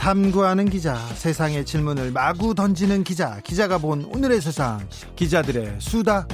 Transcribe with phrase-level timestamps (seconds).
[0.00, 4.80] 탐구하는 기자, 세상의 질문을 마구 던지는 기자, 기자가 본 오늘의 세상,
[5.14, 6.26] 기자들의 수다.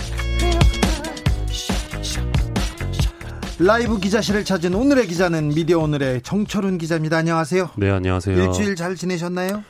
[3.59, 7.17] 라이브 기자실을 찾은 오늘의 기자는 미디어 오늘의 정철훈 기자입니다.
[7.17, 7.71] 안녕하세요.
[7.77, 8.41] 네, 안녕하세요.
[8.41, 9.65] 일주일 잘 지내셨나요?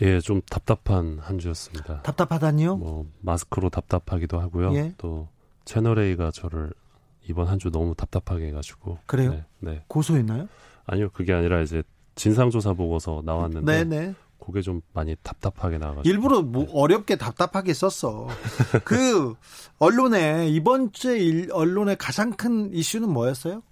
[0.00, 2.02] 예, 좀 답답한 한 주였습니다.
[2.02, 2.76] 답답하다니요?
[2.78, 4.74] 뭐 마스크로 답답하기도 하고요.
[4.74, 4.94] 예.
[4.98, 5.28] 또
[5.64, 6.72] 채널 A가 저를
[7.28, 8.98] 이번 한 주 너무 답답하게 해가지고.
[9.06, 9.30] 그래요?
[9.30, 9.84] 네, 네.
[9.86, 10.48] 고소했나요?
[10.86, 11.84] 아니요, 그게 아니라 이제
[12.14, 14.14] 진상조사 보고서 나왔는데 네네.
[14.44, 16.12] 그게 좀 많이 답답하게 나와가지고.
[16.12, 18.26] 일부러 뭐 어렵게 답답하게 썼어.
[18.84, 19.34] 그
[19.78, 23.62] 언론에 이번 주에 일- 언론의 가장 큰 이슈는 뭐였어요?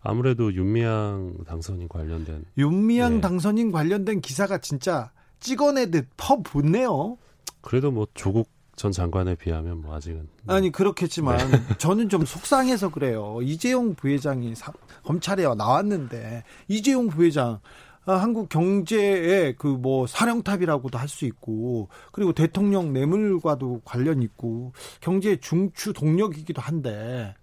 [0.00, 3.20] 아무래도 윤미향 당선인 관련된 윤미향 네.
[3.20, 7.18] 당선인 관련된 기사가 진짜 찍어내듯 퍼붓네요.
[7.60, 11.38] 그래도 뭐 조국 전 장관에 비하면 뭐 아직은 아니 그렇겠지만
[11.78, 13.38] 저는 좀 속상해서 그래요.
[13.42, 17.60] 이재용 부회장이 사- 검찰에 나왔는데 이재용 부회장
[18.04, 25.36] 아, 한국 경제의 그 뭐 사령탑이라고도 할 수 있고 그리고 대통령 뇌물과도 관련 있고 경제
[25.36, 27.34] 중추 동력이기도 한데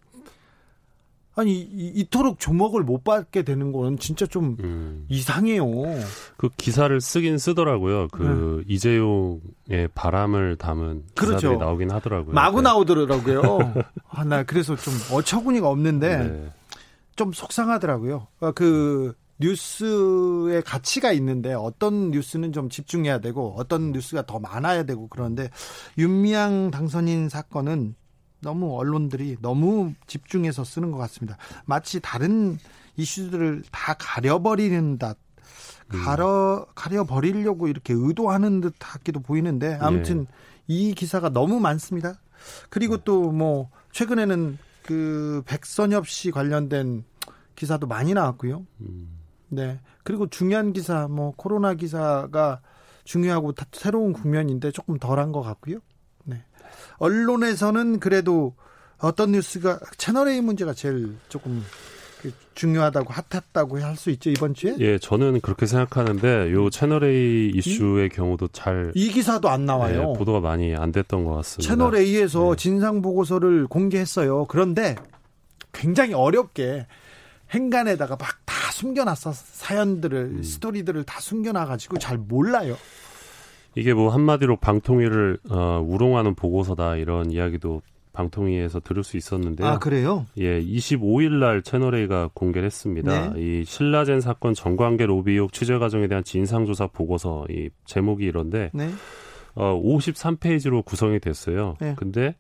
[1.36, 5.66] 아니 이, 이토록 주목을 못 받게 되는 거는 진짜 좀 음, 이상해요.
[6.38, 8.08] 그 기사를 쓰긴 쓰더라고요.
[8.12, 11.14] 그 이재용의 바람을 담은 네.
[11.16, 11.38] 그렇죠.
[11.38, 12.34] 기사들이 나오긴 하더라고요.
[12.34, 12.64] 마구 네.
[12.64, 13.74] 나오더라고요.
[14.10, 16.52] 아, 나 그래서 좀 어처구니가 없는데 네.
[17.16, 18.28] 좀 속상하더라고요.
[18.40, 25.08] 어, 그 뉴스의 가치가 있는데 어떤 뉴스는 좀 집중해야 되고 어떤 뉴스가 더 많아야 되고
[25.08, 25.50] 그런데
[25.98, 27.96] 윤미향 당선인 사건은
[28.44, 31.38] 너무 언론들이 너무 집중해서 쓰는 것 같습니다.
[31.66, 32.60] 마치 다른
[32.98, 35.18] 이슈들을 다 가려버리는 듯
[35.90, 40.28] 가려 가려 버리려고 이렇게 의도하는 듯 하기도 보이는데 아무튼
[40.68, 42.20] 이 기사가 너무 많습니다.
[42.70, 47.04] 그리고 또 뭐 최근에는 그 백선엽 씨 관련된
[47.56, 48.66] 기사도 많이 나왔고요.
[48.82, 49.20] 음.
[49.50, 49.80] 네.
[50.04, 52.60] 그리고 중요한 기사, 뭐, 코로나 기사가
[53.06, 55.78] 중요하고 다- 새로운 국면인데 조금 덜한 것 같고요.
[56.90, 56.96] 네.
[57.00, 58.56] 언론에서는 그래도
[59.00, 61.64] 어떤 뉴스가 채널A 문제가 제일 조금
[62.22, 64.76] 그 중요하다고 핫했다고 할 수 있죠, 이번 주에?
[64.80, 70.14] 예, 저는 그렇게 생각하는데 요 채널 A 이슈의 경우도 잘 이 기사도 안 나와요.
[70.14, 71.68] 예, 보도가 많이 안 됐던 것 같습니다.
[71.70, 72.56] 채널 A에서 네.
[72.56, 74.46] 진상 보고서를 공개했어요.
[74.46, 74.96] 그런데
[75.74, 76.88] 굉장히 어렵게
[77.52, 80.44] 행간에다가 막 다 숨겨놨어 사연들을 음.
[80.44, 82.78] 스토리들을 다 숨겨놔가지고 잘 몰라요.
[83.76, 87.82] 이게 뭐 한마디로 방통위를 어, 우롱하는 보고서다 이런 이야기도
[88.14, 89.68] 방통위에서 들을 수 있었는데요.
[89.68, 90.28] 아 그래요?
[90.38, 93.32] 예, 25일 날 채널 A가 공개를 했습니다.
[93.34, 93.42] 네.
[93.42, 98.90] 이 신라젠 사건 정관계 로비 의혹 취재 과정에 대한 진상조사 보고서 이 제목이 이런데 네.
[99.56, 101.76] 어, 53페이지로 구성이 됐어요.
[101.82, 101.96] 네.
[101.98, 102.36] 근데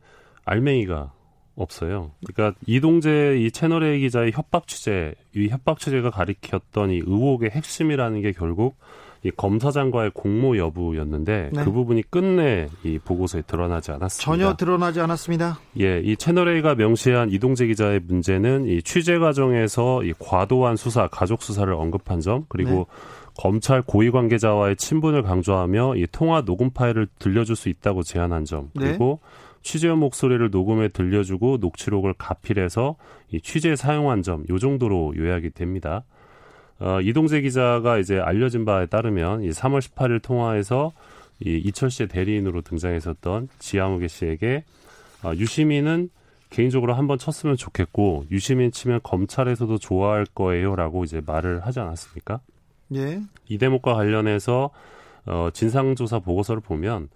[0.45, 1.11] 알맹이가
[1.55, 2.11] 없어요.
[2.25, 8.21] 그러니까 이동재 이 채널 A 기자의 협박 취재, 이 협박 취재가 가리켰던 이 의혹의 핵심이라는
[8.21, 8.77] 게 결국
[9.23, 11.63] 이 검사장과의 공모 여부였는데 네.
[11.63, 14.25] 그 부분이 끝내 이 보고서에 드러나지 않았습니다.
[14.25, 15.59] 전혀 드러나지 않았습니다.
[15.79, 21.41] 예, 이 채널 A가 명시한 이동재 기자의 문제는 이 취재 과정에서 이 과도한 수사, 가족
[21.41, 22.85] 수사를 언급한 점, 그리고 네.
[23.37, 28.87] 검찰 고위 관계자와의 친분을 강조하며 이 통화 녹음 파일을 들려줄 수 있다고 제안한 점, 네.
[28.87, 29.21] 그리고
[29.61, 32.97] 취재원 목소리를 녹음해 들려주고 녹취록을 가필해서
[33.31, 36.03] 이 취재에 사용한 점, 요 정도로 요약이 됩니다.
[36.83, 40.91] 어, 이동재 기자가 이제 알려진 바에 따르면 이 3월 18일 통화에서
[41.39, 44.65] 이 이철 씨의 대리인으로 등장했었던 지아무개 씨에게
[45.21, 46.09] 아, 유시민은
[46.49, 52.41] 개인적으로 한번 쳤으면 좋겠고 유시민 치면 검찰에서도 좋아할 거예요라고 이제 말을 하지 않았습니까?
[52.95, 53.21] 예.
[53.47, 54.69] 이 대목과 관련해서
[55.25, 57.07] 어, 진상조사 보고서를 보면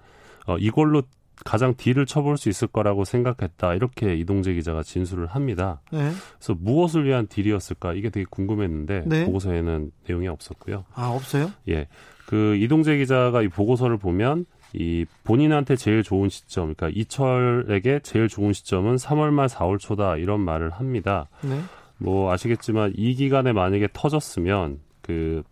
[0.48, 1.04] 어, 이걸로
[1.46, 5.82] 가장 딜을 쳐볼 수 있을 거라고 생각했다 이렇게 이동재 기자가 진술을 합니다.
[5.92, 6.12] 네.
[6.38, 9.26] 그래서 무엇을 위한 딜이었을까 이게 되게 궁금했는데 네.
[9.26, 10.86] 보고서에는 내용이 없었고요.
[10.94, 11.52] 아 없어요?
[11.70, 11.88] 예.
[12.26, 18.52] 그 이동재 기자가 이 보고서를 보면 이 본인한테 제일 좋은 시점, 그러니까 이철에게 제일 좋은
[18.52, 21.30] 시점은 3월 말 4월 초다 이런 말을 합니다.
[21.42, 21.62] 네.
[21.98, 25.44] 뭐 아시겠지만 이 기간에 만약에 터졌으면 그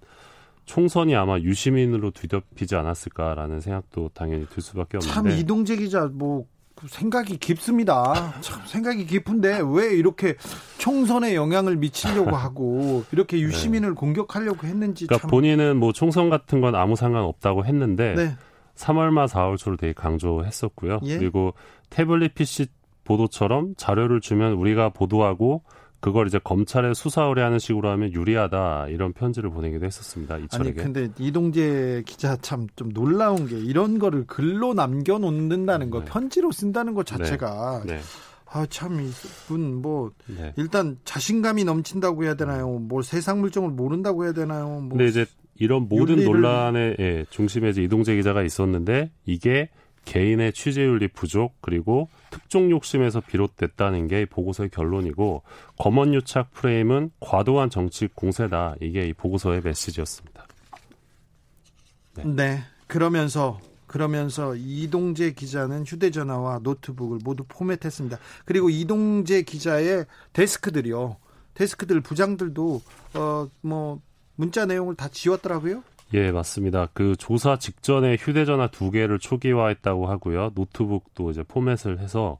[0.65, 5.13] 총선이 아마 유시민으로 뒤덮이지 않았을까라는 생각도 당연히 들 수밖에 없는데.
[5.13, 8.33] 참 이동재 기자 뭐그 생각이 깊습니다.
[8.41, 10.35] 참 생각이 깊은데 왜 이렇게
[10.77, 15.29] 총선에 영향을 미치려고 하고 이렇게 유시민을 공격하려고 했는지 그러니까 참.
[15.29, 18.35] 본인은 뭐 총선 같은 건 아무 상관 없다고 했는데 네.
[18.75, 20.99] 3월 말 4월 초를 되게 강조했었고요.
[21.03, 21.17] 예?
[21.17, 21.53] 그리고
[21.89, 22.67] 태블릿 PC
[23.03, 25.63] 보도처럼 자료를 주면 우리가 보도하고
[26.05, 30.37] 그걸 이제 검찰에 수사 의뢰하는 식으로 하면 유리하다 이런 편지를 보내기도 했었습니다.
[30.37, 30.81] 이철에게.
[30.81, 36.05] 아니 근데 이동재 기자 참 좀 놀라운 게 이런 거를 글로 남겨 놓는다는 거 네.
[36.05, 37.99] 편지로 쓴다는 것 자체가 네.
[38.45, 40.53] 아참 이분 뭐 네.
[40.57, 42.69] 일단 자신감이 넘친다고 해야 되나요?
[42.79, 44.67] 뭐 세상 물정을 모른다고 해야 되나요?
[44.81, 45.25] 뭐 근데 이제
[45.57, 49.69] 이런 모든 윤리를- 논란의 예, 중심에 이제 이동재 기자가 있었는데 이게
[50.05, 55.43] 개인의 취재윤리 부족 그리고 특종 욕심에서 비롯됐다는 게이 보고서의 결론이고
[55.79, 60.45] 검언 유착 프레임은 과도한 정치 공세다 이게 이 보고서의 메시지였습니다.
[62.15, 62.23] 네.
[62.25, 62.63] 네.
[62.87, 68.19] 그러면서 그러면서 이동재 기자는 휴대전화와 노트북을 모두 포맷했습니다.
[68.43, 71.15] 그리고 이동재 기자의 데스크들이요.
[71.53, 72.81] 데스크들 부장들도
[73.13, 74.01] 어 뭐
[74.35, 75.83] 문자 내용을 다 지웠더라고요.
[76.13, 76.87] 예, 맞습니다.
[76.93, 80.51] 그 조사 직전에 휴대전화 두 개를 초기화했다고 하고요.
[80.55, 82.37] 노트북도 이제 포맷을 해서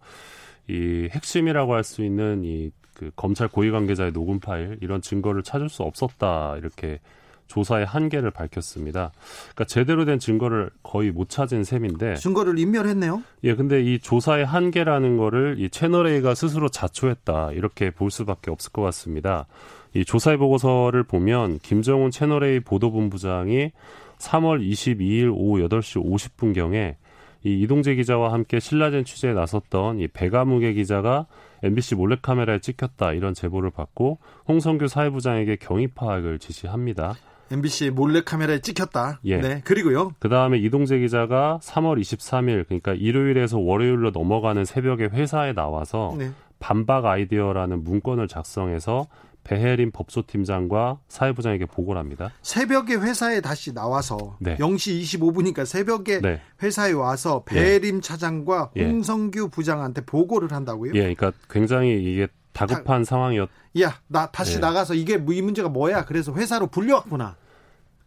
[0.69, 5.69] 이 핵심이라고 할 수 있는 이 그 검찰 고위 관계자의 녹음 파일 이런 증거를 찾을
[5.69, 6.99] 수 없었다 이렇게
[7.47, 9.11] 조사의 한계를 밝혔습니다.
[9.53, 13.23] 그러니까 제대로 된 증거를 거의 못 찾은 셈인데 증거를 인멸했네요.
[13.43, 18.71] 예, 근데 이 조사의 한계라는 거를 이 채널 A가 스스로 자초했다 이렇게 볼 수밖에 없을
[18.71, 19.47] 것 같습니다.
[19.93, 23.71] 이 조사의 보고서를 보면 김정훈 채널 A 보도본부장이
[24.17, 26.95] 3월 22일 오후 8시 50분경에
[27.43, 31.27] 이 이동재 기자와 함께 신라젠 취재에 나섰던 이 배가무게 기자가
[31.61, 34.17] MBC 몰래카메라에 찍혔다 이런 제보를 받고
[34.47, 37.13] 홍성규 사회부장에게 경위 파악을 지시합니다.
[37.51, 39.19] MBC 몰래 카메라에 찍혔다.
[39.25, 39.37] 예.
[39.37, 39.61] 네.
[39.63, 40.11] 그리고요.
[40.19, 46.31] 그 다음에 이동재 기자가 3월 23일, 그러니까 일요일에서 월요일로 넘어가는 새벽에 회사에 나와서 네.
[46.59, 49.07] 반박 아이디어라는 문건을 작성해서
[49.43, 52.31] 배혜림 법조팀장과 사회부장에게 보고를 합니다.
[52.41, 54.55] 새벽에 회사에 다시 나와서 네.
[54.57, 56.41] 0시 25분이니까 새벽에 네.
[56.63, 58.85] 회사에 와서 배림 차장과 예.
[58.85, 60.93] 홍성규 부장한테 보고를 한다고요?
[60.95, 63.49] 예, 그러니까 굉장히 이게 다급한 상황이었,
[63.81, 64.59] 야, 나 다시 네.
[64.61, 66.05] 나가서 이게 뭐이 문제가 뭐야?
[66.05, 67.35] 그래서 회사로 불려왔구나.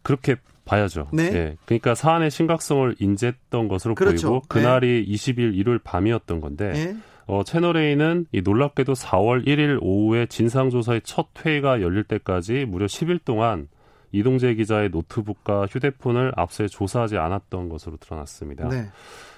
[0.01, 1.07] 그렇게 봐야죠.
[1.13, 1.23] 네.
[1.33, 1.57] 예.
[1.65, 4.29] 그러니까 사안의 심각성을 인지했던 것으로 그렇죠.
[4.29, 6.95] 보이고, 그날이 20일 일요일 밤이었던 건데, 예.
[7.27, 13.67] 어, 채널A는 이 놀랍게도 4월 1일 오후에 진상조사의 첫 회의가 열릴 때까지 무려 10일 동안
[14.11, 18.67] 이동재 기자의 노트북과 휴대폰을 앞서 조사하지 않았던 것으로 드러났습니다.
[18.67, 18.89] 네.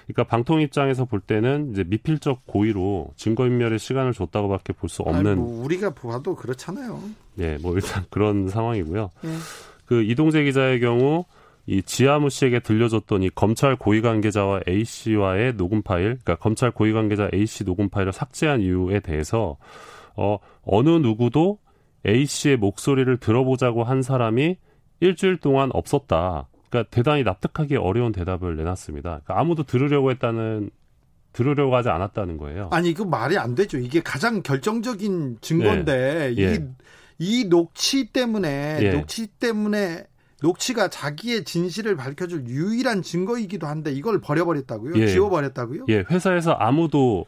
[0.04, 5.40] 그러니까 방통 입장에서 볼 때는 이제 미필적 고의로 증거인멸의 시간을 줬다고밖에 볼 수 없는 아니,
[5.40, 7.00] 뭐 우리가 봐도 그렇잖아요.
[7.38, 9.10] 예, 뭐 일단 그런 상황이고요.
[9.24, 9.28] 예.
[9.86, 11.24] 그 이동재 기자의 경우
[11.66, 16.92] 이 지하무 씨에게 들려줬던 이 검찰 고위 관계자와 A 씨와의 녹음 파일, 그러니까 검찰 고위
[16.92, 19.56] 관계자 A 씨 녹음 파일을 삭제한 이유에 대해서
[20.16, 21.58] 어 어느 누구도
[22.06, 24.56] A 씨의 목소리를 들어보자고 한 사람이
[25.00, 26.48] 일주일 동안 없었다.
[26.72, 29.10] 그러니까 대단히 납득하기 어려운 대답을 내놨습니다.
[29.10, 30.70] 그러니까 아무도 들으려고 했다는
[31.34, 32.68] 들으려고 하지 않았다는 거예요.
[32.72, 33.78] 아니 그 말이 안 되죠.
[33.78, 36.54] 이게 가장 결정적인 증거인데 예.
[36.54, 36.60] 이,
[37.18, 38.90] 이 녹취 때문에 예.
[38.90, 40.04] 녹취 때문에
[40.42, 44.94] 녹취가 자기의 진실을 밝혀줄 유일한 증거이기도 한데 이걸 버려버렸다고요?
[44.96, 45.06] 예.
[45.06, 45.84] 지워버렸다고요?
[45.88, 47.26] 예, 회사에서 아무도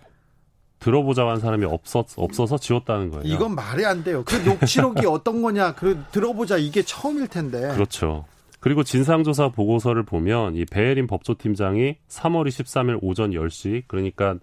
[0.80, 3.24] 들어보자고 한 사람이 없었, 없어서 지웠다는 거예요.
[3.24, 4.22] 이건 말이 안 돼요.
[4.26, 7.72] 그 녹취록이 어떤 거냐, 그 들어보자 이게 처음일 텐데.
[7.74, 8.24] 그렇죠.
[8.64, 14.38] 그리고 진상조사 보고서를 보면 이 배혜림 법조팀장이 3월 23일 오전 10시 그러니까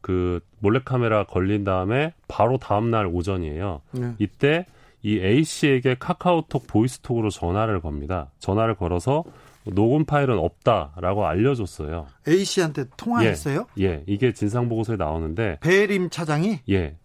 [0.00, 3.80] 그 몰래카메라 걸린 다음에 바로 다음 날 오전이에요.
[3.90, 4.14] 네.
[4.20, 4.66] 이때
[5.02, 8.30] 이 A 씨에게 카카오톡 보이스톡으로 전화를 겁니다.
[8.38, 9.24] 전화를 걸어서
[9.64, 12.06] 녹음 파일은 없다라고 알려줬어요.
[12.28, 13.66] A 씨한테 통화했어요?
[13.80, 16.96] 예, 이게 진상 보고서에 나오는데 배림 차장이 예.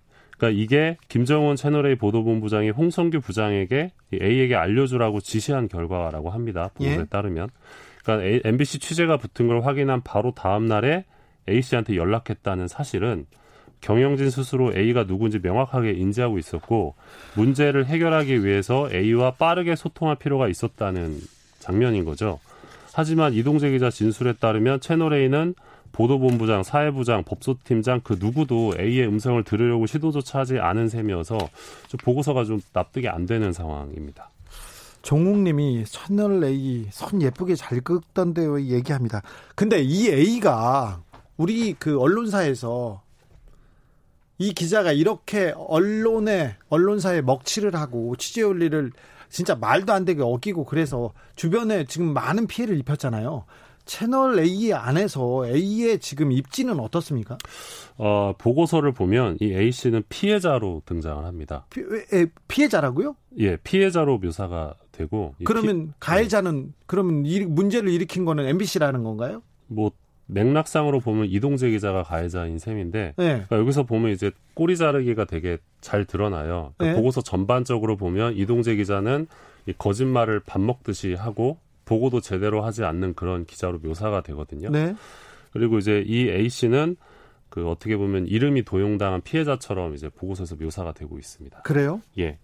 [0.42, 6.72] 그러니까 이게 김정은 채널A 보도본부장이 홍성규 부장에게 이 A에게 알려주라고 지시한 결과라고 합니다.
[6.74, 7.06] 보고서에 예.
[7.06, 7.50] 따르면.
[8.04, 11.06] 그러니까 A- MBC 취재가 붙은 걸 확인한 바로 다음 날에
[11.48, 13.28] A 씨한테 연락했다는 사실은
[13.82, 16.96] 경영진 스스로 A가 누군지 명확하게 인지하고 있었고
[17.36, 21.20] 문제를 해결하기 위해서 A와 빠르게 소통할 필요가 있었다는
[21.60, 22.40] 장면인 거죠.
[22.94, 25.54] 하지만 이동재 기자 진술에 따르면 채널 A는
[25.92, 31.38] 보도본부장, 사회부장, 법조팀장 그 누구도 A의 음성을 들으려고 시도조차 하지 않은 셈이어서
[31.88, 34.32] 좀 보고서가 좀 납득이 안 되는 상황입니다.
[35.02, 39.22] 종욱님이 채널 A 선 예쁘게 잘 긋던데요 얘기합니다.
[39.56, 41.02] 근데 이 A가
[41.38, 43.02] 우리 그 언론사에서
[44.38, 48.92] 이 기자가 이렇게 언론에 언론사에 먹칠을 하고 취재 윤리를
[49.30, 53.46] 진짜 말도 안 되게 어기고 그래서 주변에 지금 많은 피해를 입혔잖아요.
[53.92, 57.38] 채널 A 안에서 A의 지금 입지는 어떻습니까?
[57.98, 61.66] 어, 보고서를 보면 이 A 씨는 피해자로 등장을 합니다.
[61.70, 63.18] 피, 에, 피해자라고요?
[63.40, 69.42] 예, 피해자로 묘사가 되고 이 그러면 가해자는 그러면 이 문제를 일으킨 거는 MBC라는 건가요?
[69.68, 69.92] 뭐
[70.28, 73.26] 맥락상으로 보면 이동재 기자가 가해자인 셈인데 네.
[73.26, 76.74] 그러니까 여기서 보면 이제 꼬리 자르기가 되게 잘 드러나요.
[76.78, 76.94] 그러니까 네.
[76.94, 79.28] 보고서 전반적으로 보면 이동재 기자는
[79.66, 81.58] 이 거짓말을 밥 먹듯이 하고
[81.92, 84.70] 보고도 제대로 하지 않는 그런 기자로 묘사가 되거든요.
[84.70, 84.96] 네.
[85.52, 86.96] 그리고 이제 이 A 씨는
[87.50, 91.64] 그 어떻게 보면 이름이 도용당한 피해자처럼 이제 보고서에서 묘사가 되고 있습니다.
[91.64, 92.00] 그래요?
[92.18, 92.38] 예.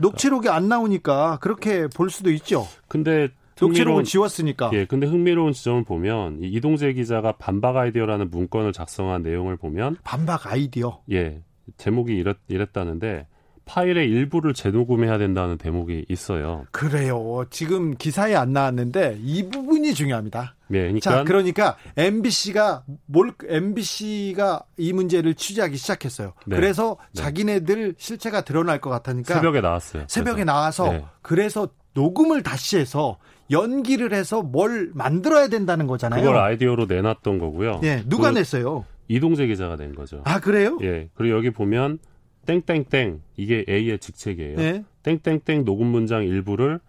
[0.00, 2.66] 녹취록이 안 나오니까 그렇게 볼 수도 있죠.
[2.88, 3.28] 근데
[3.60, 4.70] 녹취록을 지웠으니까.
[4.72, 10.46] 예, 근데 흥미로운 지점을 보면 이 이동재 기자가 반박 아이디어라는 문건을 작성한 내용을 보면 반박
[10.46, 11.02] 아이디어.
[11.12, 11.42] 예,
[11.76, 13.26] 제목이 이랬, 이랬다는데
[13.66, 16.64] 파일의 일부를 재녹음해야 된다는 대목이 있어요.
[16.70, 17.44] 그래요.
[17.50, 20.54] 지금 기사에 안 나왔는데 이 부분이 중요합니다.
[20.68, 26.32] 네, 그러니까 자, 그러니까 MBC가 뭘 MBC가 이 문제를 취재하기 시작했어요.
[26.46, 26.56] 네.
[26.56, 27.22] 그래서 네.
[27.22, 30.04] 자기네들 실체가 드러날 것 같으니까 새벽에 나왔어요.
[30.08, 30.52] 새벽에 그래서.
[30.52, 31.04] 나와서 네.
[31.20, 33.18] 그래서 녹음을 다시 해서
[33.50, 36.22] 연기를 해서 뭘 만들어야 된다는 거잖아요.
[36.22, 37.80] 그걸 아이디어로 내놨던 거고요.
[37.82, 38.84] 예, 누가 냈어요?
[39.08, 40.20] 이동재 기자가 낸 거죠.
[40.24, 40.78] 아, 그래요?
[40.82, 41.08] 예.
[41.14, 41.98] 그리고 여기 보면
[42.46, 44.56] 땡땡땡 이게 A의 직책이에요.
[44.56, 44.84] 네.
[45.02, 46.80] 땡땡땡 녹음 문장 일부를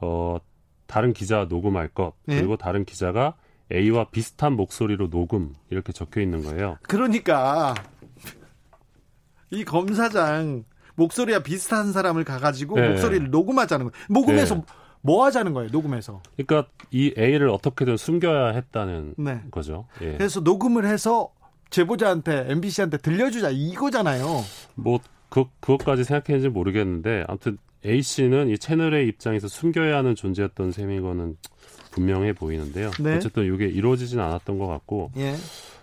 [0.00, 0.38] 어
[0.86, 2.36] 다른 기자 녹음할 것 네.
[2.36, 3.34] 그리고 다른 기자가
[3.72, 6.76] A와 비슷한 목소리로 녹음 이렇게 적혀 있는 거예요.
[6.82, 7.74] 그러니까
[9.50, 10.64] 이 검사장
[10.96, 12.88] 목소리와 비슷한 사람을 가가지고 네.
[12.90, 14.06] 목소리를 녹음하자는 거예요.
[14.10, 14.62] 녹음해서 네.
[15.00, 16.22] 뭐 하자는 거예요, 녹음해서.
[16.36, 19.42] 그러니까 이 A를 어떻게든 숨겨야 했다는 네.
[19.50, 19.86] 거죠.
[20.00, 20.12] 예.
[20.16, 21.30] 그래서 녹음을 해서
[21.74, 24.44] 제보자한테 MBC한테 들려주자 이거잖아요.
[24.76, 31.36] 뭐 그, 그것까지 생각했는지 모르겠는데 아무튼 A 씨는 이 채널의 입장에서 숨겨야 하는 존재였던 셈이거는
[31.90, 32.92] 분명해 보이는데요.
[33.00, 33.16] 네.
[33.16, 35.10] 어쨌든 이게 이루어지진 않았던 것 같고.
[35.16, 35.34] 예.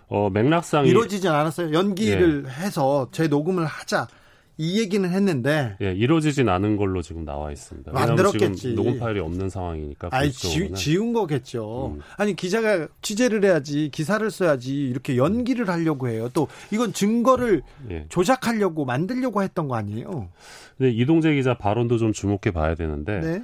[0.08, 1.74] 어, 맥락상 이루어지진 않았어요.
[1.74, 2.50] 연기를 예.
[2.50, 4.08] 해서 재녹음을 하자.
[4.58, 7.92] 이 얘기는 했는데 예, 이루어지진 않은 걸로 지금 나와 있습니다.
[7.92, 8.56] 만들었겠지.
[8.56, 10.10] 지금 녹음 파일이 없는 상황이니까.
[10.12, 11.94] 아니 지, 지운 거겠죠.
[11.96, 12.02] 음.
[12.18, 16.30] 아니 기자가 취재를 해야지 기사를 써야지 이렇게 연기를 하려고 해요.
[16.34, 18.06] 또 이건 증거를 예.
[18.10, 20.30] 조작하려고 만들려고 했던 거 아니에요?
[20.78, 23.44] 근데 이동재 기자 발언도 좀 주목해 봐야 되는데 네.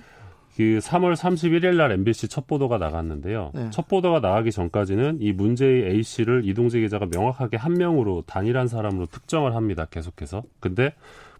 [0.58, 3.52] 그 3월 31일 날 MBC 첫 보도가 나갔는데요.
[3.54, 3.70] 네.
[3.70, 9.06] 첫 보도가 나가기 전까지는 이 문제의 A 씨를 이동재 기자가 명확하게 한 명으로 단일한 사람으로
[9.06, 9.86] 특정을 합니다.
[9.86, 10.42] 계속해서.
[10.60, 10.96] 근데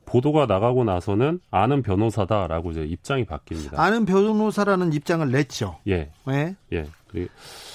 [0.06, 3.80] 보도가 나가고 나서는 아는 변호사다라고 이제 입장이 바뀝니다.
[3.80, 5.80] 아는 변호사라는 입장을 냈죠.
[5.88, 6.12] 예.
[6.28, 6.56] 네.
[6.72, 6.86] 예.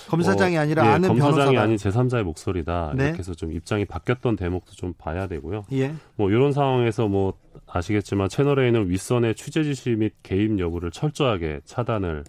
[0.08, 1.60] 검사장이 어, 아니라 예, 아는 검사장이 변호사다.
[1.60, 2.92] 아닌 제3자의 목소리다.
[2.94, 3.04] 네.
[3.06, 5.64] 이렇게 해서 좀 입장이 바뀌었던 대목도 좀 봐야 되고요.
[5.72, 5.92] 예.
[6.14, 7.34] 뭐 이런 상황에서 뭐
[7.72, 12.24] 아시겠지만 채널A는 윗선의 취재 지시 및 개입 여부를 철저하게 차단을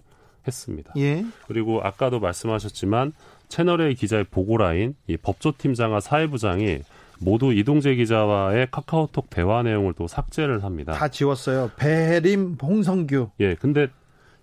[0.48, 0.94] 했습니다.
[0.98, 1.26] 예.
[1.48, 3.14] 그리고 아까도 말씀하셨지만
[3.50, 6.80] 채널A 기자의 보고라인 이 법조팀장과 사회부장이
[7.20, 10.94] 모두 이동재 기자와의 카카오톡 대화 내용을 또 삭제를 합니다.
[10.94, 11.72] 다 지웠어요.
[11.78, 13.30] 배림, 홍성규.
[13.40, 13.88] 예, 근데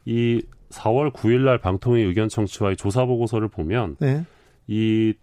[0.04, 4.25] 이 4월 9일 날 방통위 의견 청취와의 조사 보고서를 보면 네.
[4.66, 5.14] 이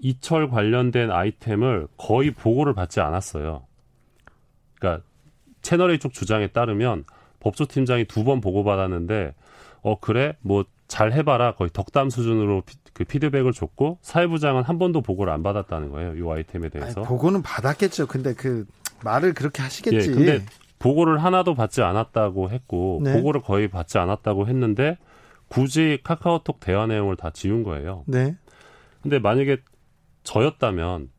[0.00, 3.66] 이철 관련된 아이템을 거의 보고를 받지 않았어요.
[4.78, 5.04] 그러니까
[5.64, 7.04] 채널A 쪽 주장에 따르면
[7.40, 9.34] 법조팀장이 두 번 보고받았는데
[9.82, 15.00] 어 그래 뭐 잘 해봐라 거의 덕담 수준으로 피, 그 피드백을 줬고 사회부장은 한 번도
[15.00, 16.14] 보고를 안 받았다는 거예요.
[16.14, 17.00] 이 아이템에 대해서.
[17.00, 18.06] 아니, 보고는 받았겠죠.
[18.06, 18.66] 근데 그
[19.02, 20.10] 말을 그렇게 하시겠지.
[20.10, 20.44] 예, 근데
[20.78, 23.14] 보고를 하나도 받지 않았다고 했고 네.
[23.14, 24.98] 보고를 거의 받지 않았다고 했는데
[25.48, 28.04] 굳이 카카오톡 대화 내용을 다 지운 거예요.
[28.06, 28.36] 네.
[29.02, 29.58] 근데 만약에
[30.22, 31.10] 저였다면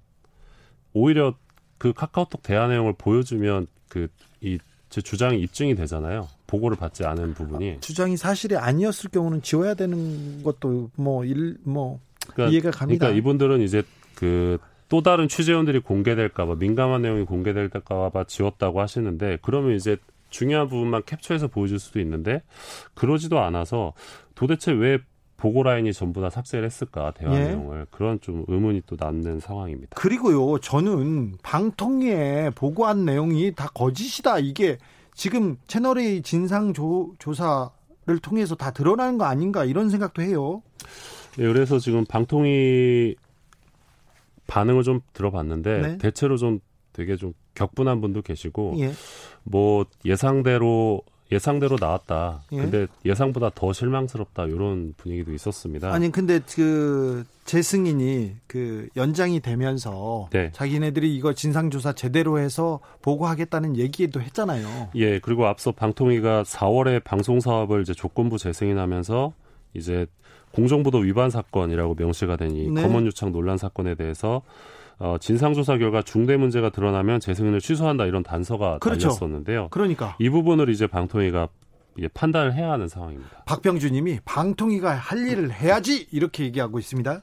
[0.93, 1.35] 오히려
[1.77, 4.07] 그 카카오톡 대화 내용을 보여주면 그
[4.41, 4.57] 이
[4.89, 6.27] 제 주장이 입증이 되잖아요.
[6.47, 11.99] 보고를 받지 않은 부분이 아, 주장이 사실이 아니었을 경우는 지워야 되는 것도 뭐 일뭐 뭐
[12.27, 12.99] 그러니까, 이해가 갑니다.
[13.07, 13.83] 그러니까 이분들은 이제
[14.15, 19.97] 그 또 다른 취재원들이 공개될까봐 민감한 내용이 공개될까봐 지웠다고 하시는데 그러면 이제
[20.29, 22.43] 중요한 부분만 캡처해서 보여줄 수도 있는데
[22.93, 23.93] 그러지도 않아서
[24.35, 24.99] 도대체 왜
[25.37, 27.47] 보고 라인이 전부 다 삭제를 했을까 대화 예.
[27.47, 29.95] 내용을 그런 좀 의문이 또 남는 상황입니다.
[29.95, 34.39] 그리고요, 저는 방통위에 보고한 내용이 다 거짓이다.
[34.39, 34.77] 이게
[35.13, 40.61] 지금 채널의 진상 조, 조사를 통해서 다 드러나는 거 아닌가 이런 생각도 해요.
[41.37, 43.15] 네, 그래서 지금 방통위
[44.47, 45.97] 반응을 좀 들어봤는데 네.
[45.97, 46.59] 대체로 좀
[46.93, 48.91] 되게 좀 격분한 분도 계시고 예.
[49.43, 51.01] 뭐 예상대로
[51.31, 52.43] 예상대로 나왔다.
[52.51, 52.57] 예.
[52.57, 54.45] 근데 예상보다 더 실망스럽다.
[54.45, 55.91] 이런 분위기도 있었습니다.
[55.91, 60.51] 아니 근데 그 재승인이 그 연장이 되면서 네.
[60.53, 64.89] 자기네들이 이거 진상 조사 제대로 해서 보고하겠다는 얘기도 했잖아요.
[64.95, 65.19] 예.
[65.19, 69.33] 그리고 앞서 방통위가 4월에 방송 사업을 이제 조건부 재승인하면서
[69.73, 70.05] 이제
[70.53, 72.81] 공정부도 위반 사건이라고 명시가 되니 네.
[72.81, 74.41] 검언 유착 논란 사건에 대해서
[74.97, 79.09] 어, 진상조사 결과 중대 문제가 드러나면 재승인을 취소한다 이런 단서가 그렇죠.
[79.09, 79.67] 달렸었는데요.
[79.69, 81.49] 그러니까 이 부분을 이제 방통위가
[81.97, 83.43] 이게 판단을 해야 하는 상황입니다.
[83.45, 87.21] 박병주님이 방통위가 할 일을 해야지 이렇게 얘기하고 있습니다.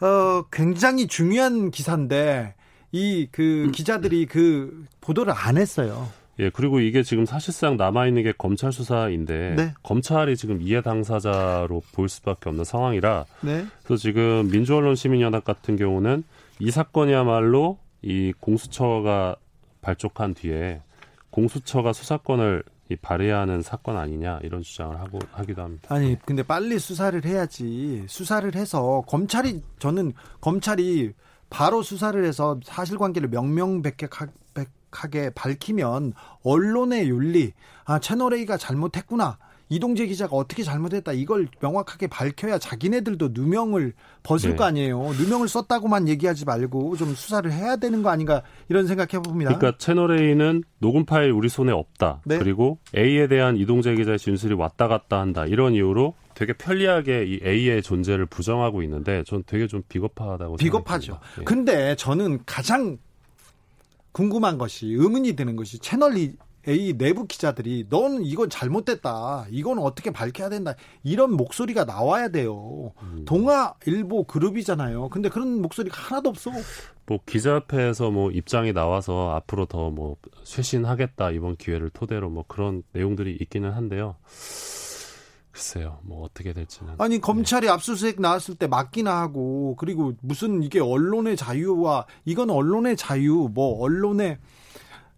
[0.00, 2.54] 어, 굉장히 중요한 기사인데
[2.92, 6.08] 이 그 기자들이 그 보도를 안 했어요.
[6.38, 9.74] 예, 그리고 이게 지금 사실상 남아있는 게 검찰 수사인데 네.
[9.82, 13.66] 검찰이 지금 이해 당사자로 보일 수밖에 없는 상황이라 네.
[13.84, 16.24] 그래서 지금 민주언론 시민연합 같은 경우는
[16.60, 19.36] 이 사건이야말로 이 공수처가
[19.80, 20.82] 발족한 뒤에
[21.30, 25.94] 공수처가 수사권을 이 발휘하는 사건 아니냐 이런 주장을 하고 하기도 합니다.
[25.94, 31.12] 아니 근데 빨리 수사를 해야지 수사를 해서 검찰이 저는 검찰이
[31.48, 37.52] 바로 수사를 해서 사실관계를 명명백백하게 밝히면 언론의 윤리
[37.84, 39.38] 아 채널 A가 잘못했구나
[39.74, 44.56] 이동재 기자가 어떻게 잘못했다 이걸 명확하게 밝혀야 자기네들도 누명을 벗을 네.
[44.56, 49.56] 거 아니에요 누명을 썼다고만 얘기하지 말고 좀 수사를 해야 되는 거 아닌가 이런 생각해 봅니다.
[49.56, 52.20] 그러니까 채널 A는 녹음 파일 우리 손에 없다.
[52.24, 52.38] 네.
[52.38, 55.46] 그리고 A에 대한 이동재 기자의 진술이 왔다 갔다 한다.
[55.46, 61.04] 이런 이유로 되게 편리하게 이 A의 존재를 부정하고 있는데 전 되게 좀 비겁하다고 비겁하죠.
[61.04, 61.40] 생각합니다.
[61.40, 61.44] 예.
[61.44, 62.98] 근데 저는 가장
[64.12, 66.16] 궁금한 것이 의문이 드는 것이 채널
[66.66, 69.46] A 내부 기자들이 넌 이건 잘못됐다.
[69.50, 70.74] 이건 어떻게 밝혀야 된다.
[71.02, 72.92] 이런 목소리가 나와야 돼요.
[73.02, 73.24] 음.
[73.26, 75.08] 동아 일보 그룹이잖아요.
[75.10, 76.50] 근데 그런 목소리가 하나도 없어.
[77.06, 83.36] 뭐 기자협회에서 뭐 입장이 나와서 앞으로 더 뭐 쇄신하겠다 이번 기회를 토대로 뭐 그런 내용들이
[83.42, 84.16] 있기는 한데요.
[85.52, 86.94] 글쎄요, 뭐 어떻게 될지는.
[86.98, 93.48] 아니 검찰이 압수수색 나왔을 때 맞기나 하고 그리고 무슨 이게 언론의 자유와 이건 언론의 자유
[93.54, 94.38] 뭐 언론의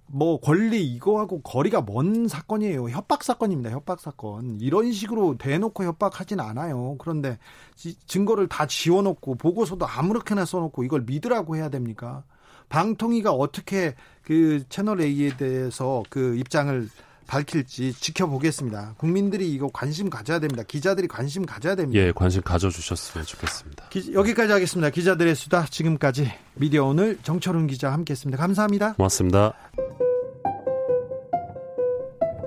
[0.08, 2.88] 뭐 권리 이거하고 거리가 먼 사건이에요.
[2.90, 3.70] 협박 사건입니다.
[3.70, 4.60] 협박 사건.
[4.60, 6.96] 이런 식으로 대놓고 협박하진 않아요.
[6.98, 7.38] 그런데
[7.74, 12.22] 지- 증거를 다 지워놓고 보고서도 아무렇게나 써놓고 이걸 믿으라고 해야 됩니까?
[12.68, 16.88] 방통위가 어떻게 그 채널 A에 대해서 그 입장을
[17.26, 18.94] 밝힐지 지켜보겠습니다.
[18.98, 20.62] 국민들이 이거 관심 가져야 됩니다.
[20.66, 22.00] 기자들이 관심 가져야 됩니다.
[22.00, 23.88] 예, 관심 가져주셨으면 좋겠습니다.
[23.90, 24.90] 기- 여기까지 하겠습니다.
[24.90, 28.38] 기자들의 수다 지금까지 미디어 오늘 정철훈 기자 함께했습니다.
[28.40, 28.94] 감사합니다.
[28.94, 29.52] 고맙습니다.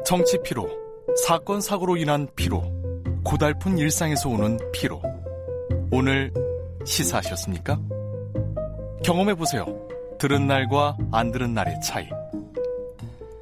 [0.05, 0.67] 정치 피로,
[1.25, 2.63] 사건 사고로 인한 피로,
[3.23, 5.01] 고달픈 일상에서 오는 피로.
[5.91, 6.31] 오늘
[6.85, 7.79] 시사하셨습니까?
[9.03, 9.65] 경험해 보세요.
[10.19, 12.07] 들은 날과 안 들은 날의 차이.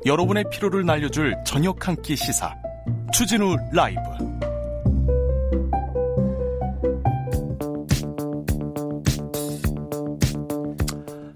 [0.08, 2.56] 여러분의 피로를 날려줄 저녁 한 끼 시사.
[3.14, 4.00] 추진우 라이브.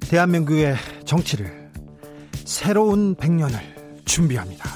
[0.10, 1.70] 대한민국의 정치를
[2.46, 3.60] 새로운 100년을
[4.06, 4.70] 준비합니다.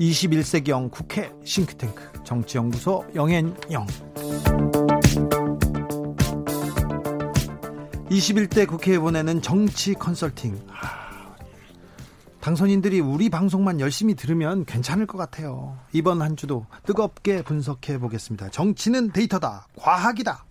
[0.00, 3.86] 21세기형 국회 싱크탱크 정치연구소 영앤영
[8.10, 11.01] 21대 국회에 보내는 정치 컨설팅 아,
[12.42, 15.78] 당선인들이 우리 방송만 열심히 들으면 괜찮을 것 같아요.
[15.92, 18.48] 이번 한 주도 뜨겁게 분석해 보겠습니다.
[18.50, 19.68] 정치는 데이터다.
[19.76, 20.44] 과학이다.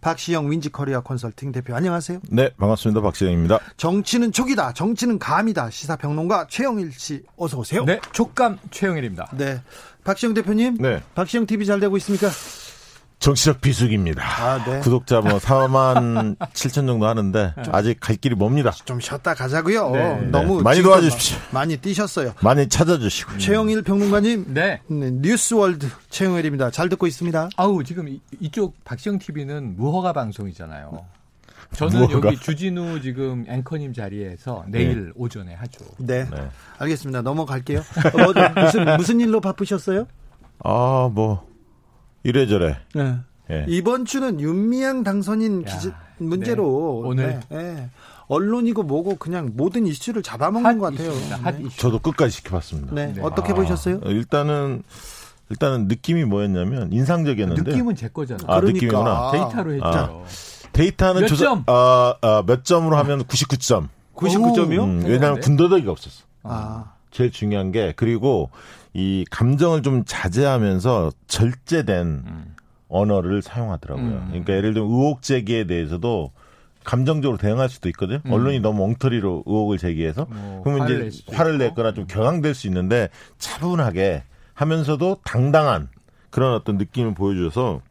[0.00, 2.20] 박시영 윈지커리어 컨설팅 대표 안녕하세요.
[2.30, 3.02] 네, 반갑습니다.
[3.02, 3.58] 박시영입니다.
[3.76, 4.72] 정치는 촉이다.
[4.72, 5.68] 정치는 감이다.
[5.68, 7.84] 시사평론가 최영일 씨 어서 오세요.
[7.84, 9.28] 네, 촉감 최영일입니다.
[9.36, 9.60] 네.
[10.04, 10.78] 박시영 대표님.
[10.78, 11.02] 네.
[11.14, 12.28] 박시영 TV 잘 되고 있습니까?
[13.18, 14.22] 정치적 비수기입니다.
[14.22, 14.80] 아, 네.
[14.80, 18.70] 구독자 뭐 4만 7천 정도 하는데 아직 갈 길이 멉니다.
[18.84, 19.90] 좀 쉬었다 가자고요.
[19.90, 20.20] 네.
[20.30, 20.62] 너무 네.
[20.62, 21.38] 많이 도와주십시오.
[21.50, 22.34] 많이 뛰셨어요.
[22.40, 23.38] 많이 찾아주시고요.
[23.38, 24.52] 최영일 평론가님.
[24.54, 24.80] 네.
[24.86, 26.70] 네, 뉴스월드 최영일입니다.
[26.70, 27.48] 잘 듣고 있습니다.
[27.56, 31.04] 아우 지금 이, 이쪽 박시영 TV는 무허가 방송이잖아요.
[31.74, 32.28] 저는 무허가?
[32.28, 35.84] 여기 주진우 지금 앵커님 자리에서 내일 오전에 하죠.
[35.98, 36.24] 네.
[36.30, 36.48] 네.
[36.78, 37.22] 알겠습니다.
[37.22, 37.80] 넘어갈게요.
[37.80, 40.06] 어, 뭐, 무슨 무슨 일로 바쁘셨어요?
[40.62, 41.46] 아, 뭐
[42.28, 42.76] 이래저래.
[42.94, 43.16] 네.
[43.50, 43.64] 예.
[43.68, 47.08] 이번 주는 윤미향 당선인 야, 기자 문제로 네.
[47.08, 47.40] 오늘.
[47.48, 47.90] 네, 네.
[48.28, 51.12] 언론이고 뭐고 그냥 모든 이슈를 잡아먹는 핫것 같아요.
[51.12, 51.64] 네.
[51.66, 51.76] 이슈.
[51.78, 52.92] 저도 끝까지 지켜봤습니다.
[52.92, 53.12] 네.
[53.12, 53.20] 네.
[53.22, 54.00] 어떻게 아, 보셨어요?
[54.04, 54.82] 일단은
[55.48, 58.46] 일단은 느낌이 뭐였냐면 인상적이었는데 느낌은 제 거잖아요.
[58.50, 59.30] 아, 느낌이구나.
[59.30, 60.24] 데이터로 했죠.
[60.72, 61.62] 데이터는 몇 조사- 점?
[61.68, 63.88] 아, 아, 몇 점으로 하면 99점.
[64.16, 64.82] 99점이요?
[64.82, 65.40] 음, 오, 왜냐하면 네.
[65.42, 66.24] 군더더기가 없었어.
[66.42, 68.50] 아, 제일 중요한 게 그리고
[68.98, 72.54] 이 감정을 좀 자제하면서 절제된 음.
[72.88, 74.06] 언어를 사용하더라고요.
[74.06, 74.26] 음.
[74.28, 76.32] 그러니까 예를 들면 의혹 제기에 대해서도
[76.82, 78.20] 감정적으로 대응할 수도 있거든요.
[78.24, 78.32] 음.
[78.32, 81.58] 언론이 너무 엉터리로 의혹을 제기해서 뭐 그러면 화를 낼 이제 화를.
[81.58, 84.22] 냈거나 좀 격앙될 수 있는데 차분하게
[84.54, 85.90] 하면서도 당당한
[86.30, 87.82] 그런 어떤 느낌을 보여줘서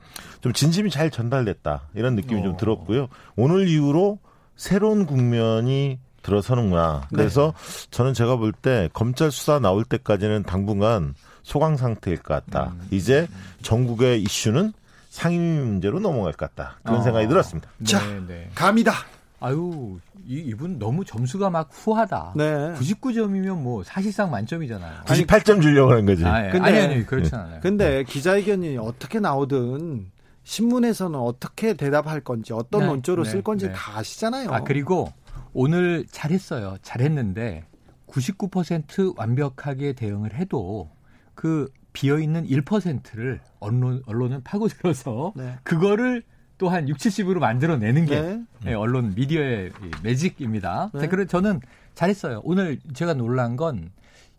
[0.42, 2.58] 좀 진심이 잘 전달됐다 이런 느낌이 좀 어.
[2.58, 3.10] 들었고요.
[3.36, 4.18] 오늘 이후로
[4.56, 7.08] 새로운 국면이 들어서는구나.
[7.10, 7.54] 그래서
[7.92, 12.74] 저는 제가 볼 때 검찰 수사 나올 때까지는 당분간 소강 상태일 것 같다.
[12.74, 12.88] 음.
[12.92, 13.28] 이제
[13.62, 14.74] 전국의 이슈는
[15.10, 16.78] 상임위 문제로 넘어갈 것 같다.
[16.84, 17.04] 그런 어.
[17.04, 17.70] 생각이 들었습니다.
[17.78, 18.00] 네, 자.
[18.28, 18.50] 네.
[18.56, 18.92] 감이다.
[19.40, 22.34] 아유, 이, 이분 너무 점수가 막 후하다.
[22.36, 22.44] 네.
[22.80, 25.02] 99점이면 뭐 사실상 만점이잖아요.
[25.06, 26.26] 98점 주려고 하는 거지.
[26.26, 26.50] 아, 예.
[26.52, 27.60] 근데- 아니, 아니, 그렇진 않아요.
[27.62, 30.10] 근데 기자회견이 어떻게 나오든
[30.44, 33.74] 신문에서는 어떻게 대답할 건지 어떤 네, 논조로 네, 쓸 건지 네.
[33.74, 34.50] 다 아시잖아요.
[34.52, 35.12] 아, 그리고
[35.56, 36.76] 오늘 잘했어요.
[36.82, 37.64] 잘했는데
[38.08, 40.92] 99% 완벽하게 대응을 해도
[41.34, 45.56] 그 비어 있는 1%를 언론, 언론은 파고들어서 네.
[45.64, 46.24] 그거를
[46.58, 48.44] 또 한 6, 70으로 만들어내는 게 네.
[48.68, 50.92] 예, 언론 미디어의 이 매직입니다.
[50.94, 51.00] 네.
[51.02, 51.60] 자, 그래 저는
[51.96, 52.42] 잘했어요.
[52.44, 53.92] 오늘 제가 놀란 건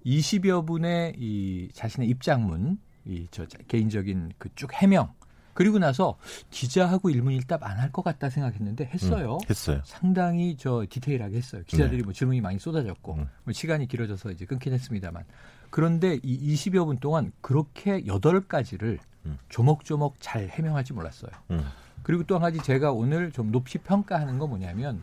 [0.05, 5.13] 20여 분의 이 자신의 입장문, 이 저 개인적인 그 쭉 해명
[5.57, 6.17] 그리고 나서
[6.51, 9.39] 기자하고 일문일답 안 할 것 같다 생각했는데 했어요.
[9.43, 9.81] 음, 했어요.
[9.85, 11.63] 상당히 저 디테일하게 했어요.
[11.67, 12.03] 기자들이 네.
[12.05, 13.29] 뭐 질문이 많이 쏟아졌고 음.
[13.45, 15.25] 뭐 시간이 길어져서 이제 끊긴 했습니다만
[15.71, 19.39] 그런데 이 20여 분 동안 그렇게 여덟 가지를 음.
[19.49, 21.31] 조목조목 잘 해명할지 몰랐어요.
[21.51, 21.65] 음.
[22.03, 25.03] 그리고 또 한 가지 제가 오늘 좀 높이 평가하는 건 뭐냐면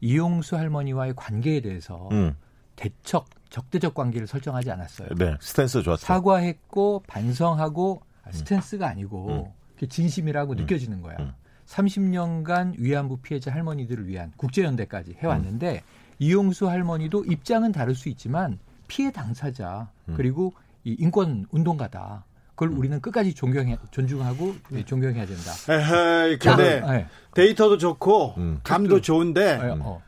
[0.00, 2.34] 이용수 할머니와의 관계에 대해서 음.
[2.76, 5.08] 대척 적대적 관계를 설정하지 않았어요.
[5.16, 6.06] 네, 스탠스 좋았어요.
[6.06, 9.52] 사과했고 반성하고 아, 스탠스가 아니고
[9.86, 10.56] 진심이라고 음.
[10.56, 11.16] 느껴지는 거야.
[11.20, 11.32] 음.
[11.66, 16.14] 30년간 위안부 피해자 할머니들을 위한 국제연대까지 해왔는데 음.
[16.18, 20.14] 이용수 할머니도 입장은 다를 수 있지만 피해 당사자 음.
[20.16, 20.52] 그리고
[20.84, 22.24] 이 인권 운동가다.
[22.60, 25.52] 그걸 우리는 끝까지 존경해 존중하고 예, 존경해야 된다.
[25.70, 27.06] 에헤이, 근데 자, 예.
[27.32, 28.60] 데이터도 좋고 음.
[28.62, 30.02] 감도 좋은데 예, 어.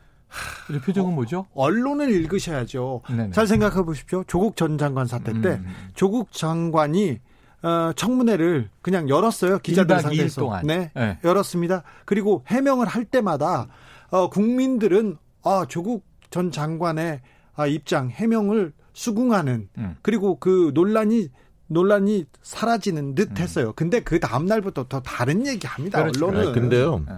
[0.69, 1.47] 이 표정은 뭐죠?
[1.55, 3.01] 언론을 읽으셔야죠.
[3.09, 3.31] 네네.
[3.31, 4.23] 잘 생각해 보십시오.
[4.27, 5.65] 조국 전 장관 사태 때 음.
[5.95, 7.19] 조국 장관이
[7.63, 9.59] 어, 청문회를 그냥 열었어요.
[9.59, 10.41] 기자들 1박 2일 상대에서.
[10.41, 10.67] 동안.
[10.67, 11.17] 네, 네.
[11.23, 11.83] 열었습니다.
[12.05, 13.67] 그리고 해명을 할 때마다
[14.09, 17.21] 어, 국민들은 아, 조국 전 장관의
[17.55, 19.95] 아, 입장 해명을 수긍하는 음.
[20.01, 21.29] 그리고 그 논란이
[21.67, 23.73] 논란이 사라지는 듯 했어요.
[23.75, 25.99] 근데 그 다음 날부터 더 다른 얘기 합니다.
[25.99, 26.11] 음.
[26.11, 26.25] 그렇죠.
[26.27, 26.49] 언론은.
[26.49, 26.99] 아, 근데요.
[27.07, 27.13] 네.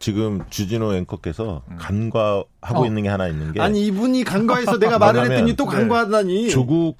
[0.00, 1.76] 지금 주진호 앵커께서 음.
[1.78, 2.46] 간과하고
[2.82, 2.86] 어.
[2.86, 5.76] 있는 게 하나 있는 게 아니 이분이 간과해서 내가 말을 했더니 또 네.
[5.76, 6.50] 간과하다니.
[6.50, 6.98] 조국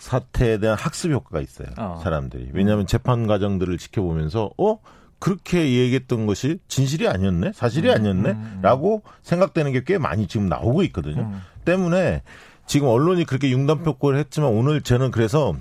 [0.00, 1.68] 사태에 대한 학습 효과가 있어요.
[1.76, 2.00] 어.
[2.02, 2.48] 사람들이.
[2.52, 4.78] 왜냐하면 재판 과정들을 지켜보면서 어
[5.18, 8.58] 그렇게 얘기했던 것이 진실이 아니었네, 사실이 아니었네, 음, 음.
[8.62, 11.20] 라고 생각되는 게 꽤 많이 지금 나오고 있거든요.
[11.22, 11.42] 음.
[11.66, 12.22] 때문에
[12.66, 15.54] 지금 언론이 그렇게 융단표고를 했지만 오늘 저는 그래서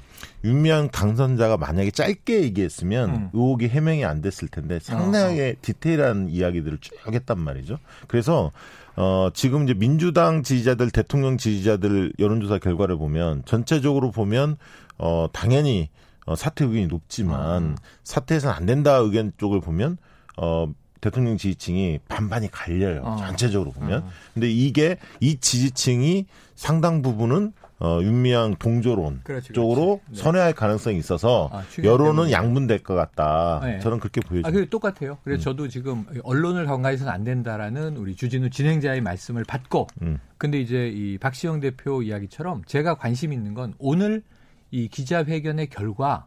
[0.46, 3.30] 윤미향 당선자가 만약에 짧게 얘기했으면 음.
[3.34, 7.80] 의혹이 해명이 안 됐을 텐데 상당하게 디테일한 이야기들을 쭉 했단 말이죠.
[8.08, 8.52] 그래서
[8.96, 14.58] 어 지금 이제 민주당 지지자들 대통령 지지자들 여론조사 결과를 보면 전체적으로 보면
[14.98, 15.90] 어 당연히
[16.26, 17.76] 어 사퇴 의견이 높지만 음.
[18.04, 19.98] 사퇴해서는 안 된다 의견 쪽을 보면
[20.38, 20.72] 어
[21.02, 23.02] 대통령 지지층이 반반이 갈려요.
[23.04, 23.16] 어.
[23.18, 24.04] 전체적으로 보면.
[24.04, 24.10] 어.
[24.34, 26.26] 근데 이게 이 지지층이
[26.56, 30.12] 상당 부분은 어, 윤미향 동조론 그렇지, 쪽으로 그렇지.
[30.12, 30.22] 네.
[30.22, 32.30] 선회할 가능성이 있어서 아, 여론은.
[32.30, 33.62] 양분될 것 같다.
[33.64, 33.80] 네.
[33.80, 34.50] 저는 그렇게 보여집니다.
[34.50, 35.14] 아, 그 똑같아요.
[35.14, 35.18] 음.
[35.24, 40.20] 그래서 저도 지금 언론을 가까이서는 안 된다라는 우리 주진우 진행자의 말씀을 받고, 음.
[40.38, 44.24] 근데 이제 이 박시영 대표 이야기처럼 제가 관심 있는 건 오늘
[44.72, 46.26] 이 기자회견의 결과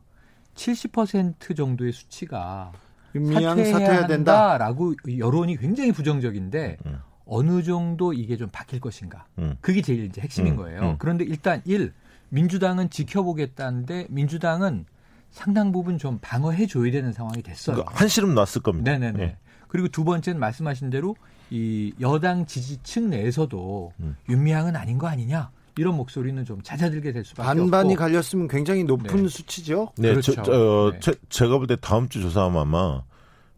[0.54, 2.72] 70% 정도의 수치가
[3.14, 4.52] 윤미향 사퇴해야, 사퇴해야 된다.
[4.52, 6.98] 한다라고 여론이 굉장히 부정적인데 음.
[7.34, 9.24] 어느 정도 이게 좀 바뀔 것인가.
[9.38, 9.56] 음.
[9.62, 10.80] 그게 제일 이제 핵심인 음, 거예요.
[10.82, 10.96] 음.
[10.98, 11.92] 그런데 일단 일
[12.28, 14.84] 민주당은 지켜보겠다는데 민주당은
[15.30, 17.76] 상당 부분 좀 방어해 줘야 되는 상황이 됐어요.
[17.76, 18.92] 그 한시름 놨을 겁니다.
[18.92, 19.22] 네네네.
[19.22, 19.36] 예.
[19.68, 21.16] 그리고 두 번째는 말씀하신 대로
[21.50, 24.16] 이 여당 지지층 내에서도 음.
[24.28, 27.98] 윤미향은 아닌 거 아니냐 이런 목소리는 좀 잦아들게 될 수밖에 반반이 없고.
[27.98, 29.28] 갈렸으면 굉장히 높은 네.
[29.28, 29.92] 수치죠.
[29.96, 30.34] 네, 그렇죠.
[30.34, 31.00] 저, 저, 네.
[31.00, 33.02] 제, 제가 볼 때 다음 주 조사하면 아마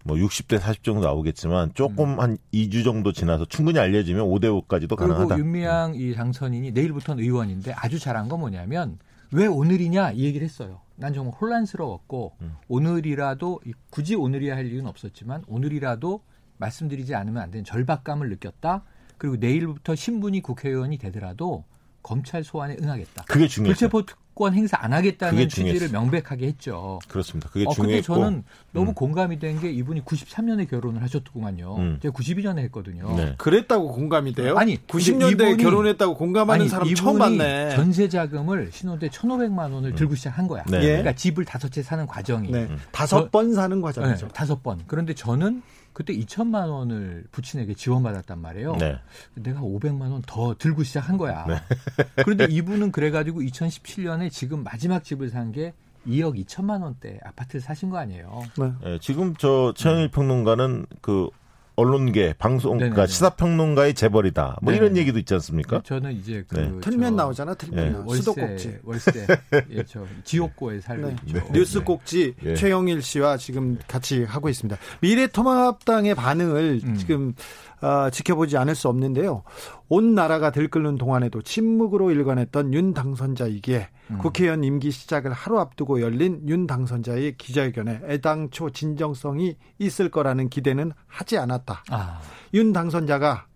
[0.05, 2.21] 뭐 60대 40 정도 나오겠지만 조금 음.
[2.21, 5.39] 한 2주 정도 지나서 충분히 알려지면 5대 5까지도 그리고 가능하다.
[5.39, 8.99] 윤미향 이 당선인이 내일부터는 의원인데 아주 잘한 건 뭐냐면
[9.33, 10.81] 왜 오늘이냐 이 얘기를 했어요.
[10.97, 12.55] 난 정말 혼란스러웠고 음.
[12.69, 16.21] 오늘이라도 이- 굳이 오늘이야 할 이유는 없었지만 오늘이라도
[16.59, 18.85] 말씀드리지 않으면 안 되는 절박감을 느꼈다.
[19.17, 21.65] 그리고 내일부터 신분이 국회의원이 되더라도
[22.03, 23.25] 검찰 소환에 응하겠다.
[23.27, 23.89] 그게 중요했어요.
[23.89, 24.03] 불체포
[24.35, 25.91] 특권 행사 안 하겠다는 그게 취지를.
[25.91, 26.99] 명백하게 했죠.
[27.07, 27.49] 그렇습니다.
[27.51, 28.15] 그게 어, 근데 중요했고.
[28.15, 28.43] 저는
[28.73, 28.95] 너무 음.
[28.95, 31.77] 공감이 된 게 이분이 93년에 결혼을 하셨더구만요.
[31.77, 31.99] 음.
[32.03, 33.15] 제가 92년에 했거든요.
[33.15, 33.35] 네.
[33.39, 34.57] 그랬다고 공감이 돼요?
[34.59, 37.71] 아니, 90년대에 근데 이분이- 결혼했다고 공감하는 사람 처음 이분이 봤네.
[37.77, 40.65] 전세 자금을 신혼 때 1,500만 원을 들고 시작한 거야.
[40.65, 40.79] 네.
[40.79, 40.87] 예.
[40.89, 42.65] 그러니까 집을 다섯 채 사는 과정이 네.
[42.65, 42.79] 음.
[42.91, 44.29] 다섯 저- 번 사는 네, 과정이죠.
[44.29, 44.81] 다섯 번.
[44.89, 45.63] 그런데 저는
[45.95, 48.77] 그때 2천만 원을 부친에게 지원받았단 말이에요.
[48.77, 48.99] 네.
[49.35, 51.47] 내가 500만 원 더 들고 시작한 거야.
[52.25, 55.73] 그런데 이분은 그래가지고 2017년에 지금 마지막 집을 산 게
[56.07, 58.43] 2억 2천만 원대 아파트를 사신 거 아니에요.
[58.59, 58.73] 네.
[58.85, 61.31] 예, 지금 저 최영일 평론가는 그
[61.77, 63.13] 언론계 방송 그러니까 네네네.
[63.13, 64.59] 시사평론가의 재벌이다.
[64.63, 65.01] 뭐 이런 네네.
[65.01, 65.83] 얘기도 있지 않습니까?
[65.85, 66.73] 저는 이제 그 네.
[66.81, 67.55] 틀면 저 나오잖아.
[67.55, 67.99] 틀면 네.
[68.05, 68.79] 월세, 수도꼭지.
[68.85, 69.27] 월세,
[69.71, 71.17] 예, 저 지옥고에 살고 네.
[71.27, 71.53] 있죠.
[71.53, 72.55] 뉴스 꼭지 예.
[72.55, 74.79] 최영일 씨와 지금 같이 하고 있습니다.
[75.01, 76.95] 미래통합당의 반응을 음.
[76.97, 77.35] 지금
[77.81, 79.43] 어, 지켜보지 않을 수 없는데요.
[79.89, 84.19] 온 나라가 들끓는 동안에도 침묵으로 일관했던 윤 당선자이기에 음.
[84.19, 91.39] 국회의원 임기 시작을 하루 앞두고 열린 윤 당선자의 기자회견에 애당초 진정성이 있을 거라는 기대는 하지
[91.39, 91.85] 않았다.
[91.91, 92.21] 아.
[92.55, 93.47] 윤 당선자가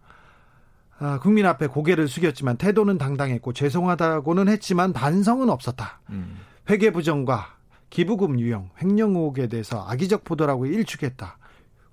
[1.00, 6.00] 아, 국민 앞에 고개를 숙였지만 태도는 당당했고 죄송하다고는 했지만 반성은 없었다.
[6.10, 6.38] 음.
[6.68, 7.56] 회계 부정과
[7.90, 11.37] 기부금 유형, 횡령 의혹에 대해서 악의적 보도라고 일축했다.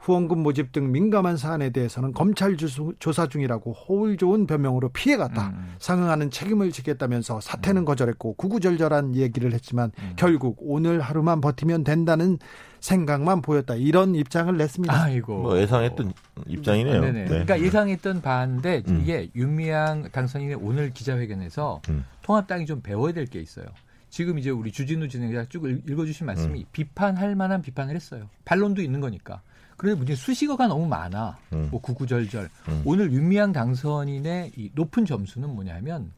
[0.06, 2.56] 후원금 모집 등 민감한 사안에 대해서는 검찰
[3.00, 5.48] 조사 중이라고 허울 좋은 변명으로 피해갔다.
[5.48, 5.74] 음.
[5.80, 7.86] 상응하는 책임을 지겠다면서 사퇴는 음.
[7.86, 10.14] 거절했고 구구절절한 얘기를 했지만 음.
[10.16, 12.38] 결국 오늘 하루만 버티면 된다는
[12.82, 13.74] 생각만 보였다.
[13.74, 14.94] 이런 입장을 냈습니다.
[14.94, 15.42] 아이고.
[15.42, 16.14] 뭐 예상했던
[16.46, 17.02] 입장이네요.
[17.02, 17.12] 네.
[17.12, 17.26] 네.
[17.26, 19.00] 그러니까 예상했던 바인데 음.
[19.02, 22.06] 이게 윤미향 당선인의 오늘 기자회견에서 음.
[22.22, 23.66] 통합당이 좀 배워야 될 게 있어요.
[24.12, 26.66] 지금 이제 우리 주진우 진행자 쭉 읽어주신 말씀이 음.
[26.72, 28.30] 비판할 만한 비판을 했어요.
[28.46, 29.42] 반론도 있는 거니까.
[29.78, 31.38] 그런데 문제 수식어가 너무 많아.
[31.54, 31.70] 음.
[31.72, 32.50] 뭐 구구절절.
[32.70, 32.82] 음.
[32.86, 36.12] 오늘 윤미향 당선인의 이 높은 점수는 뭐냐면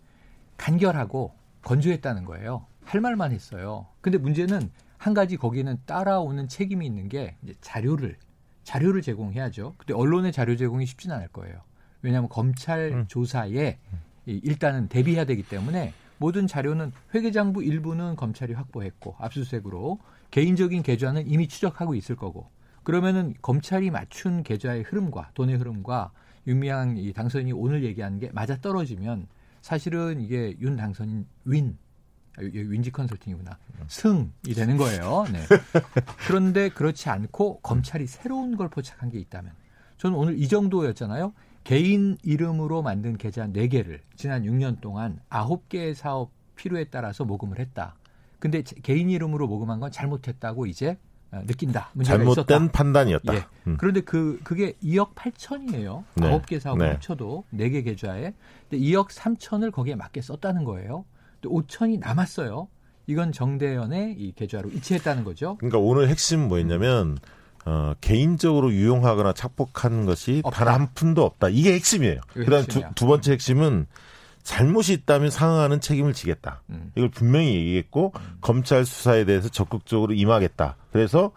[0.57, 2.65] 간결하고 건조했다는 거예요.
[2.83, 3.87] 할 말만 했어요.
[4.01, 8.17] 근데 문제는 한 가지 거기는 따라오는 책임이 있는 게 이제 자료를
[8.63, 9.75] 자료를 제공해야죠.
[9.77, 11.61] 근데 언론의 자료 제공이 쉽지는 않을 거예요.
[12.01, 13.05] 왜냐하면 검찰 음.
[13.07, 13.79] 조사에
[14.25, 19.99] 일단은 대비해야 되기 때문에 모든 자료는 회계장부 일부는 검찰이 확보했고 압수수색으로
[20.31, 22.49] 개인적인 계좌는 이미 추적하고 있을 거고
[22.87, 26.13] 그러면은 검찰이 맞춘 계좌의 흐름과 돈의 흐름과
[26.47, 29.27] 윤미향 이 당선인이 오늘 얘기하는 게 맞아 떨어지면
[29.61, 31.77] 사실은 이게 윤 당선인 윈
[32.37, 33.57] 아, 윈지 컨설팅이구나
[33.89, 35.25] 승이 되는 거예요.
[35.33, 35.39] 네.
[36.29, 39.51] 그런데 그렇지 않고 검찰이 새로운 걸 포착한 게 있다면
[39.97, 41.33] 저는 오늘 이 정도였잖아요.
[41.65, 47.97] 개인 이름으로 만든 계좌 4개를 지난 6년 동안 9개의 사업 필요에 따라서 모금을 했다.
[48.39, 51.06] 근데 개인 이름으로 모금한 건 잘못했다고 이제 어,
[51.45, 51.91] 느낀다.
[52.03, 52.71] 잘못된 있었다.
[52.71, 53.35] 판단이었다.
[53.35, 53.45] 예.
[53.67, 53.75] 음.
[53.77, 56.03] 그런데 그 그게 2억 8천이에요.
[56.15, 56.31] 네.
[56.39, 56.91] 9개 사업을 네.
[56.93, 58.33] 합쳐도 4개 계좌에.
[58.69, 61.05] 근데 2억 3천을 거기에 맞게 썼다는 거예요.
[61.41, 62.67] 또 5천이 남았어요.
[63.07, 65.55] 이건 정대현의 이 계좌로 이체했다는 거죠.
[65.57, 67.17] 그러니까 오늘 핵심 뭐였냐면
[67.65, 71.49] 어, 개인적으로 유용하거나 착복한 것이 단 한 푼도 없다.
[71.49, 72.21] 이게 핵심이에요.
[72.33, 73.87] 그다음 두, 두 번째 핵심은
[74.47, 76.61] 잘못이 있다면 상응하는 책임을 지겠다.
[76.69, 76.93] 음.
[76.95, 78.37] 이걸 분명히 얘기했고 음.
[78.39, 80.77] 검찰 수사에 대해서 적극적으로 임하겠다.
[80.93, 81.33] 그래서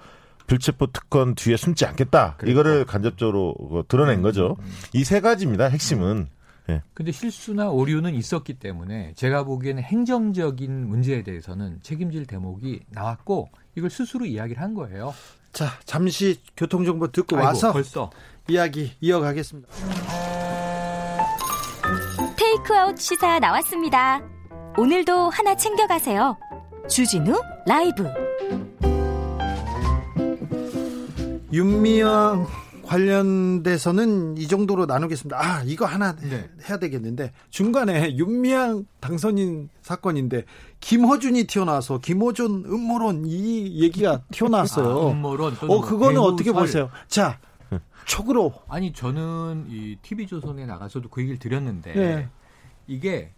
[0.46, 2.36] 불체포 특권 뒤에 숨지 않겠다.
[2.36, 2.52] 그렇죠.
[2.52, 4.22] 이거를 간접적으로 그 드러낸 음.
[4.22, 4.56] 거죠.
[4.60, 4.72] 음.
[4.92, 5.64] 이세 가지입니다.
[5.66, 6.28] 핵심은.
[6.68, 6.82] 네.
[6.94, 14.24] 근데 실수나 오류는 있었기 때문에 제가 보기에는 행정적인 문제에 대해서는 책임질 대목이 나왔고 이걸 스스로
[14.24, 15.12] 이야기를 한 거예요.
[15.52, 18.10] 자, 잠시 교통정보 듣고 아이고, 와서 벌써
[18.46, 19.68] 이야기 이어가겠습니다.
[22.50, 24.20] 테이크아웃 시사 나왔습니다.
[24.76, 26.36] 오늘도 하나 챙겨가세요.
[26.88, 28.08] 주진우 라이브.
[31.52, 32.46] 윤미영
[32.84, 35.38] 관련돼서는 이 정도로 나누겠습니다.
[35.40, 36.48] 아, 이거 하나 네.
[36.68, 40.44] 해야 되겠는데 중간에 윤미향 당선인 사건인데
[40.80, 44.88] 김호준이 튀어나와서 김호준 음모론 이 얘기가 튀어나왔어요.
[44.88, 45.56] 아, 음모론.
[45.68, 46.90] 어, 그거는 어떻게 보세요?
[47.06, 47.38] 자,
[48.06, 48.54] 촉으로.
[48.68, 52.28] 아니 저는 이 TV 조선에 나가서도 그 얘기를 드렸는데 네.
[52.90, 53.32] 이게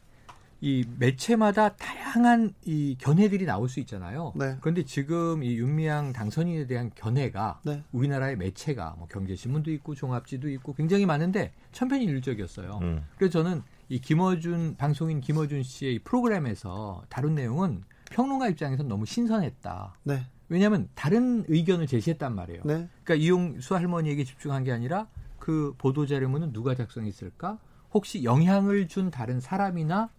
[0.63, 4.33] 이 매체마다 다양한 이 견해들이 나올 수 있잖아요.
[4.37, 4.57] 네.
[4.61, 7.83] 그런데 지금 이 윤미향 당선인에 대한 견해가 네.
[7.93, 12.79] 우리나라의 매체가 뭐 경제신문도 있고 종합지도 있고 굉장히 많은데 천편일률적이었어요.
[12.81, 13.05] 음.
[13.19, 19.97] 그래서 저는 이 김어준 방송인 김어준 씨의 프로그램에서 다룬 내용은 평론가 입장에서 너무 신선했다.
[20.05, 20.27] 네.
[20.49, 22.63] 왜냐하면 다른 의견을 제시했단 말이에요.
[22.65, 22.89] 네.
[23.03, 27.59] 그러니까 이용수 할머니에게 집중한 게 아니라 그 보도 자료문은 누가 작성했을까?
[27.95, 30.11] 혹시 영향을 준 다른 사람이나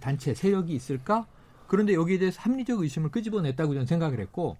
[0.00, 1.26] 단체 세력이 있을까?
[1.66, 4.56] 그런데 여기에 대해서 합리적 의심을 끄집어냈다고 저는 생각을 했고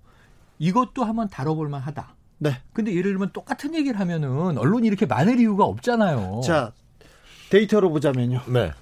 [0.59, 2.14] 이것도 한번 다뤄볼 만하다.
[2.38, 2.52] 네.
[2.72, 6.40] 근데 예를 들면 똑같은 얘기를 하면은 언론이 이렇게 많을 이유가 없잖아요.
[6.44, 6.72] 자,
[7.50, 8.42] 데이터로 보자면요.
[8.48, 8.72] 네.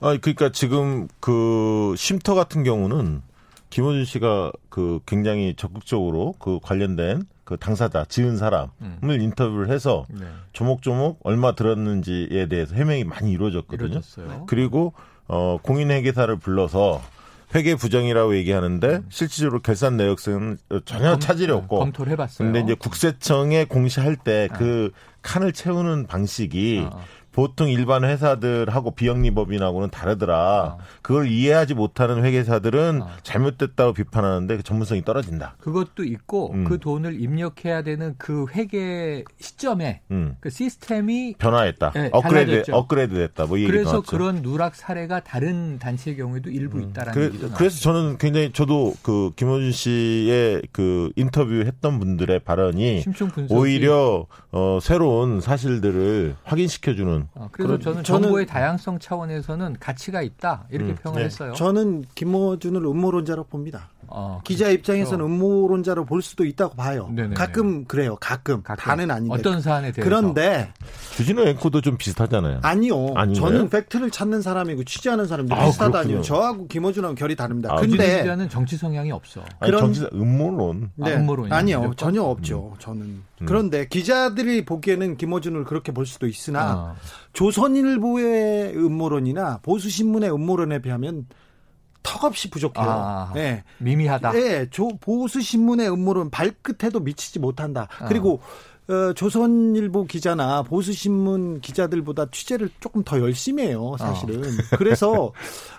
[0.00, 3.22] 아, 그러니까 지금 그 쉼터 같은 경우는
[3.70, 8.98] 김호준 씨가 그 굉장히 적극적으로 그 관련된 그 당사자 지은 사람을 음.
[9.10, 10.26] 인터뷰를 해서 네.
[10.52, 13.88] 조목조목 얼마 들었는지에 대해서 해명이 많이 이루어졌거든요.
[13.88, 14.46] 이루어졌어요.
[14.46, 14.94] 그리고
[15.28, 17.02] 어 공인 회계사를 불러서
[17.54, 19.06] 회계 부정이라고 얘기하는데 음.
[19.10, 22.46] 실질적으로 결산 내역은 전혀 검, 차질이 없고 검토를 해봤어요.
[22.46, 24.98] 근데 이제 국세청에 공시할 때그 아.
[25.22, 27.00] 칸을 채우는 방식이 아.
[27.34, 30.76] 보통 일반 회사들하고 비영리법인하고는 다르더라.
[30.78, 30.78] 어.
[31.02, 33.08] 그걸 이해하지 못하는 회계사들은 어.
[33.24, 35.56] 잘못됐다고 비판하는데 그 전문성이 떨어진다.
[35.58, 36.64] 그것도 있고 음.
[36.64, 40.36] 그 돈을 입력해야 되는 그 회계 시점에 음.
[40.40, 41.90] 그 시스템이 변화했다.
[41.94, 42.70] 네, 업그레이드.
[42.70, 43.46] 업그레이드 됐다.
[43.46, 44.02] 뭐 그래서 나왔죠.
[44.10, 47.50] 그런 누락 사례가 다른 단체의 경우에도 일부 있다라는 그래, 얘기도.
[47.50, 53.02] 그래서 저는 굉장히 저도 그 김호준 씨의 그 인터뷰 했던 분들의 발언이
[53.50, 60.92] 오히려 어, 새로운 사실들을 확인시켜주는 어, 그래서 저는 저는- 정보의 다양성 차원에서는 가치가 있다 이렇게
[60.92, 61.24] 음, 평을 네.
[61.26, 61.52] 했어요.
[61.54, 63.88] 저는 김어준을 음모론자로 봅니다.
[64.08, 67.08] 어, 기자 입장에서는 음모론자로 볼 수도 있다고 봐요.
[67.12, 67.34] 네네네.
[67.34, 68.16] 가끔 그래요.
[68.20, 68.62] 가끔.
[68.62, 69.34] 가끔 다는 아닌데.
[69.34, 70.72] 어떤 사안에 대해서 그런데
[71.16, 72.60] 주진우 앵커도 좀 비슷하잖아요.
[72.62, 73.14] 아니요.
[73.14, 73.34] 아닌가요?
[73.34, 76.22] 저는 팩트를 찾는 사람이고 취재하는 사람도 아, 비슷하다니요.
[76.22, 77.72] 저하고 김어준하고 결이 다릅니다.
[77.72, 79.40] 아, 근데 기자는 정치 성향이 없어.
[79.60, 80.90] 아니 그런- 정치 음모론.
[81.02, 81.54] 아, 음모론이요?
[81.54, 81.78] 아니요.
[81.80, 81.96] 무조건?
[81.96, 82.74] 전혀 없죠.
[82.78, 83.22] 저는.
[83.46, 86.94] 그런데 기자들이 보기에는 김어준을 그렇게 볼 수도 있으나 어.
[87.32, 91.26] 조선일보의 음모론이나 보수 신문의 음모론에 비하면
[92.04, 92.86] 턱없이 부족해요.
[92.88, 93.32] 아.
[93.34, 93.64] 네.
[93.78, 94.36] 미미하다.
[94.36, 97.88] 예, 조, 보수 신문의 음모론 발끝에도 미치지 못한다.
[97.98, 98.04] 아.
[98.06, 98.40] 그리고
[98.86, 104.42] 어, 조선일보 기자나 보수 신문 기자들보다 취재를 조금 더 열심히 해요, 사실은.
[104.76, 105.32] 그래서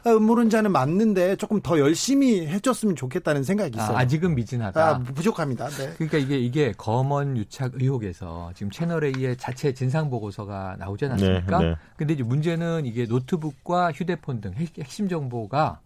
[0.04, 3.96] 아, 음모론자는 맞는데 조금 더 열심히 해줬으면 좋겠다는 생각이 있어요.
[3.96, 4.88] 아, 직은 미진하다.
[4.90, 5.68] 아, 부족합니다.
[5.70, 5.94] 네.
[5.98, 11.60] 그러니까 이게 이게 검언 유착 의혹에서 지금 채널 A의 자체 진상 보고서가 나오지 않았습니까?
[11.60, 11.76] 네, 네.
[11.98, 15.80] 근데 이제 문제는 이게 노트북과 휴대폰 등 핵- 핵심 정보가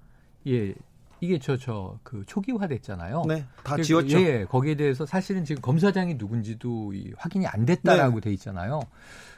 [0.49, 0.73] 예
[1.21, 3.23] 이게 저 저 그 초기화됐잖아요.
[3.27, 4.19] 네, 다 그- 지웠죠.
[4.21, 8.79] 예, 거기에 대해서 사실은 지금 검사장이 누군지도 이 확인이 안 됐다라고 돼 있잖아요.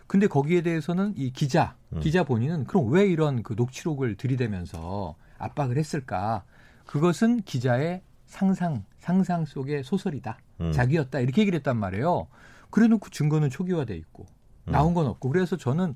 [0.05, 1.99] 근데 거기에 대해서는 이 기자, 음.
[2.01, 6.43] 기자 본인은 그럼 왜 이런 그 녹취록을 들이대면서 압박을 했을까?
[6.85, 10.37] 그것은 기자의 상상, 상상 속의 소설이다.
[10.59, 10.71] 음.
[10.73, 11.19] 자기였다.
[11.19, 12.27] 이렇게 얘기를 했단 말이에요.
[12.69, 14.25] 그래 놓고 증거는 초기화돼 있고
[14.67, 14.71] 음.
[14.73, 15.95] 나온 건 없고 그래서 저는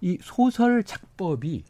[0.00, 1.64] 이 소설 작법이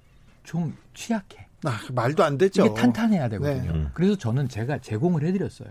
[0.45, 1.48] 좀 취약해.
[1.65, 2.67] 아, 말도 안 되죠.
[2.67, 3.73] 이게 탄탄해야 되거든요.
[3.73, 3.79] 네.
[3.79, 3.91] 음.
[3.95, 5.69] 그래서 저는 제가 제공을 해드렸어요.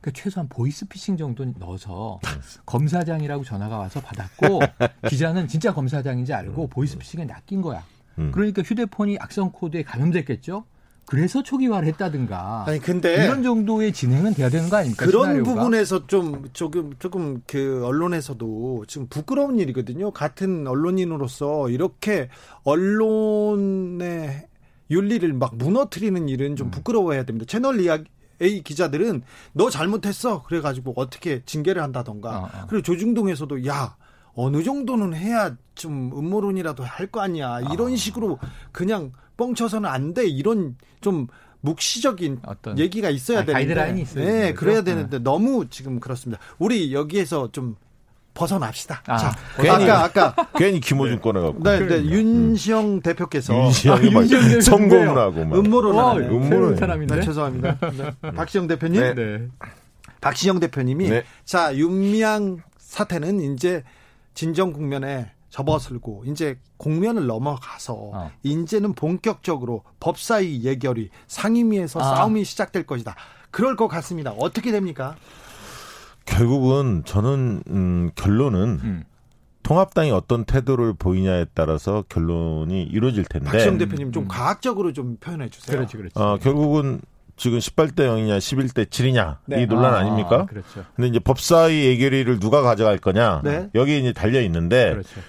[0.00, 2.20] 그 최소한 보이스피싱 정도 는 넣어서
[2.66, 4.60] 검사장이라고 전화가 와서 받았고
[5.08, 7.82] 기자는 진짜 검사장인지 알고 보이스피싱에 낚인 거야.
[8.18, 8.30] 음.
[8.32, 10.64] 그러니까 휴대폰이 악성 코드에 감염됐겠죠.
[11.06, 15.04] 그래서 초기화를 했다든가 아니 근데 이런 정도의 진행은 돼야 되는 거 아닙니까?
[15.04, 15.54] 그런 시나리오가?
[15.54, 20.12] 부분에서 좀 조금 조금 그 언론에서도 지금 부끄러운 일이거든요.
[20.12, 22.28] 같은 언론인으로서 이렇게
[22.62, 24.48] 언론의
[24.90, 26.56] 윤리를 막 무너뜨리는 일은 음.
[26.56, 27.46] 좀 부끄러워해야 됩니다.
[27.48, 28.04] 채널 이야기
[28.42, 32.66] A 기자들은 너 잘못했어 그래가지고 어떻게 징계를 한다던가 어, 어.
[32.68, 33.96] 그리고 조중동에서도 야
[34.34, 37.96] 어느 정도는 해야 좀 음모론이라도 할 거 아니야 이런 아.
[37.96, 38.38] 식으로
[38.72, 41.28] 그냥 뻥쳐서는 안 돼 이런 좀
[41.60, 44.52] 묵시적인 어떤 얘기가 있어야 아, 되는데 가이드라인이 있어야 네?
[44.52, 46.42] 그래야 되는데 너무 지금 그렇습니다.
[46.58, 47.76] 우리 여기에서 좀
[48.34, 49.02] 벗어납시다.
[49.06, 51.62] 아, 자, 괜히- 아까 아까 괜히 김호준 꺼내갖고.
[51.62, 54.60] 네, 네, 윤시영 대표께서 윤시영이 막 윤시영 대표인데요.
[54.60, 55.58] 성공을 하고 막.
[55.58, 56.18] 음모론.
[56.24, 56.76] 음모론.
[56.76, 57.14] 사람인데.
[57.16, 57.78] 네, 죄송합니다.
[58.22, 58.30] 네.
[58.32, 59.14] 박시영 대표님, 네.
[59.14, 59.48] 네.
[60.20, 61.24] 박시영 대표님이 네.
[61.44, 63.82] 자 윤미향 사태는 이제
[64.34, 68.30] 진정 국면에 접어들고 이제 국면을 넘어가서 어.
[68.42, 72.16] 이제는 본격적으로 법사위 예결위 상임위에서 아.
[72.16, 73.14] 싸움이 시작될 것이다.
[73.52, 74.32] 그럴 것 같습니다.
[74.32, 75.14] 어떻게 됩니까?
[76.24, 79.04] 결국은 저는 음, 결론은 음.
[79.62, 83.50] 통합당이 어떤 태도를 보이냐에 따라서 결론이 이루어질 텐데.
[83.50, 85.76] 박시영 대표님 좀 과학적으로 좀 표현해 주세요.
[85.76, 86.12] 그렇지, 그렇지.
[86.16, 87.00] 어, 결국은
[87.36, 89.62] 지금 18대 0이냐 11대 7이냐 네.
[89.62, 90.84] 이 논란 아, 아, 닙니까 그렇죠.
[90.94, 93.70] 근데 이제 법사위 예결위를 누가 가져갈 거냐 네.
[93.74, 95.20] 여기에 이제 달려 있는데 그렇죠.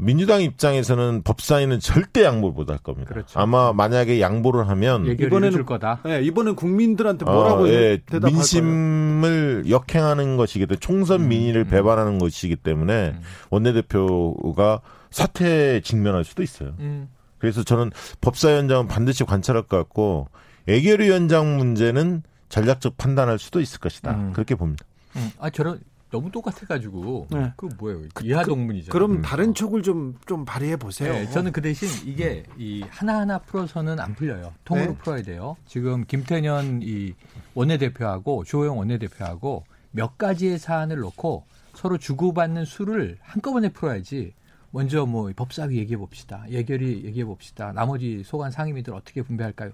[0.00, 3.08] 민주당 입장에서는 법사위는 절대 양보를 못 할 겁니다.
[3.12, 3.38] 그렇죠.
[3.38, 6.00] 아마 만약에 양보를 하면 이번에는 줄 거다.
[6.04, 8.36] 네, 이번엔 국민들한테 뭐라고 어, 예, 대답할 거예요?
[8.36, 11.68] 민심을 역행하는 것이기 때문에 총선 음, 민의를 음.
[11.68, 13.20] 배반하는 것이기 때문에 음.
[13.50, 14.80] 원내대표가
[15.10, 16.74] 사퇴에 직면할 수도 있어요.
[16.78, 17.08] 음.
[17.38, 20.28] 그래서 저는 법사위원장은 반드시 관찰할 것 같고
[20.68, 24.12] 애결위원장 문제는 전략적 판단할 수도 있을 것이다.
[24.12, 24.32] 음.
[24.32, 24.84] 그렇게 봅니다.
[25.16, 25.30] 음.
[25.38, 25.80] 아, 저런
[26.10, 27.52] 너무 똑같아가지고 네.
[27.56, 28.02] 그 뭐예요?
[28.22, 28.90] 이하 동문이잖아요.
[28.90, 29.22] 그럼 음.
[29.22, 31.12] 다른 촉을 좀좀 발휘해 보세요.
[31.12, 34.54] 네, 저는 그 대신 이게 이 하나 하나 풀어서는 안 풀려요.
[34.64, 34.98] 통으로 네.
[34.98, 35.56] 풀어야 돼요.
[35.66, 37.14] 지금 김태년 이
[37.54, 41.44] 원내대표하고 조호영 원내대표하고 몇 가지의 사안을 놓고
[41.74, 44.34] 서로 주고받는 수를 한꺼번에 풀어야지.
[44.70, 46.44] 먼저 뭐 법사위 얘기해 봅시다.
[46.48, 47.72] 예결위 얘기해 봅시다.
[47.72, 49.72] 나머지 소관 상임위들 어떻게 분배할까요?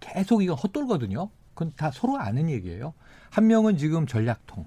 [0.00, 1.28] 계속 이건 헛돌거든요.
[1.54, 2.94] 그건 다 서로 아는 얘기예요.
[3.30, 4.66] 한 명은 지금 전략통,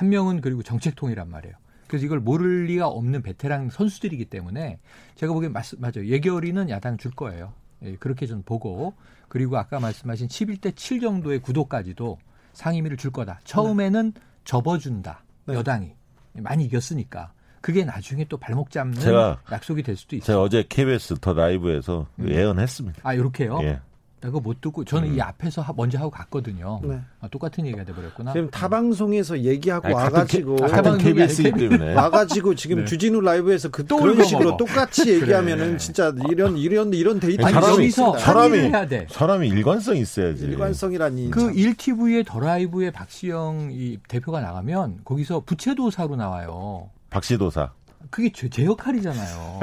[0.00, 1.54] 한 명은 그리고 정책통이란 말이에요.
[1.86, 4.78] 그래서 이걸 모를 리가 없는 베테랑 선수들이기 때문에
[5.16, 6.06] 제가 보기엔 맞, 맞아요.
[6.06, 7.52] 예결위는 야당 줄 거예요.
[7.82, 8.94] 예, 그렇게 좀 보고
[9.28, 12.16] 그리고 아까 말씀하신 11대 7 정도의 구도까지도
[12.54, 13.40] 상임위를 줄 거다.
[13.44, 14.14] 처음에는
[14.44, 15.22] 접어준다.
[15.44, 15.54] 네.
[15.54, 15.92] 여당이
[16.34, 17.32] 많이 이겼으니까.
[17.60, 20.26] 그게 나중에 또 발목 잡는 제가- 약속이 될 수도 있어요.
[20.26, 22.26] 제가 어제 KBS 더 라이브에서 음.
[22.30, 23.00] 예언했습니다.
[23.02, 23.58] 아, 이렇게요?
[23.64, 23.80] 예.
[24.28, 26.80] 그거 못 듣고 저는 이 앞에서 하- 먼저 하고 갔거든요.
[26.82, 27.00] 네.
[27.20, 28.32] 아, 똑같은 얘기가 돼버렸구나.
[28.32, 32.84] 지금 타 방송에서 얘기하고 아니, 와가지고 같은 아니라 때문에 와가지고 지금 네.
[32.84, 34.56] 주진우 라이브에서 그, 또 그런 식으로 먹어.
[34.58, 35.76] 똑같이 얘기하면은 그래.
[35.78, 39.06] 진짜 이런 이런 이런 데이터 아니, 사람이- 여기서 사람이- 해야 돼.
[39.10, 40.44] 사람이 일관성 있어야지.
[40.44, 41.52] 일관성이라니 그 참.
[41.54, 46.90] 1TV의 더 라이브의 박시영 이 대표가 나가면 거기서 부채도사로 나와요.
[47.08, 47.72] 박시도사.
[48.08, 49.60] 그게 제, 제 역할이잖아요.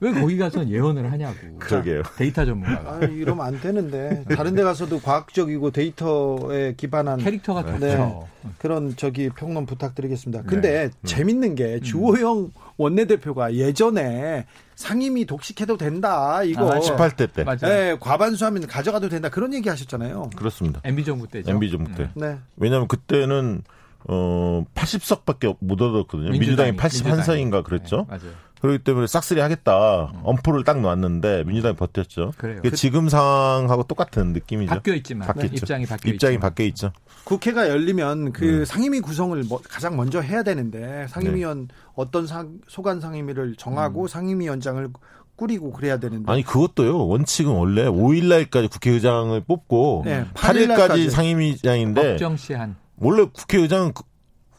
[0.00, 1.34] 왜 거기 가서 예언을 하냐고.
[1.58, 2.02] 그러게요.
[2.16, 2.98] 데이터 전문가가.
[3.00, 7.92] 아, 이러면 안 되는데 다른 데 가서도 과학적이고 데이터에 기반한 캐릭터가 네.
[7.92, 8.28] 좋죠.
[8.58, 10.42] 그런 저기 평론 부탁드리겠습니다.
[10.42, 10.90] 근데 네.
[11.04, 17.44] 재밌는 게 주호영 원내대표가 예전에 상임위 독식해도 된다 이거 아, 18대 때.
[17.44, 17.58] 맞아요.
[17.60, 20.30] 네, 과반수 하면 가져가도 된다 그런 얘기 하셨잖아요.
[20.36, 20.80] 그렇습니다.
[20.84, 21.50] MB 정부 때죠.
[21.50, 22.10] MB 정부 때.
[22.14, 22.38] 네.
[22.56, 23.62] 왜냐하면 그때는
[24.08, 26.30] 어 80석밖에 못 얻었거든요.
[26.30, 28.06] 민주당이, 81석인가 그랬죠.
[28.10, 28.32] 네, 맞아요.
[28.60, 30.12] 그렇기 때문에 싹쓸이 하겠다.
[30.22, 32.32] 엄포를 딱 놨는데 민주당이 버텼죠.
[32.36, 32.56] 그래요.
[32.62, 34.70] 그게 지금 상황하고 똑같은 느낌이죠.
[34.72, 35.54] 바뀌어 있지만 바뀌었죠.
[35.56, 36.38] 입장이 바뀌어 입장이.
[36.38, 36.92] 바뀌어 있죠.
[37.24, 38.64] 국회가 열리면 그 음.
[38.64, 41.74] 상임위 구성을 뭐 가장 먼저 해야 되는데 상임위원 네.
[41.94, 44.88] 어떤 상, 소관 상임위를 정하고 상임위원장을
[45.34, 46.30] 꾸리고 그래야 되는데 음.
[46.30, 47.06] 아니 그것도요.
[47.08, 51.10] 원칙은 원래 5일 날까지 국회의장을 뽑고 네, 8일까지 8일날까지.
[51.10, 52.76] 상임위장인데 법정 시한.
[53.02, 53.92] 원래 국회의장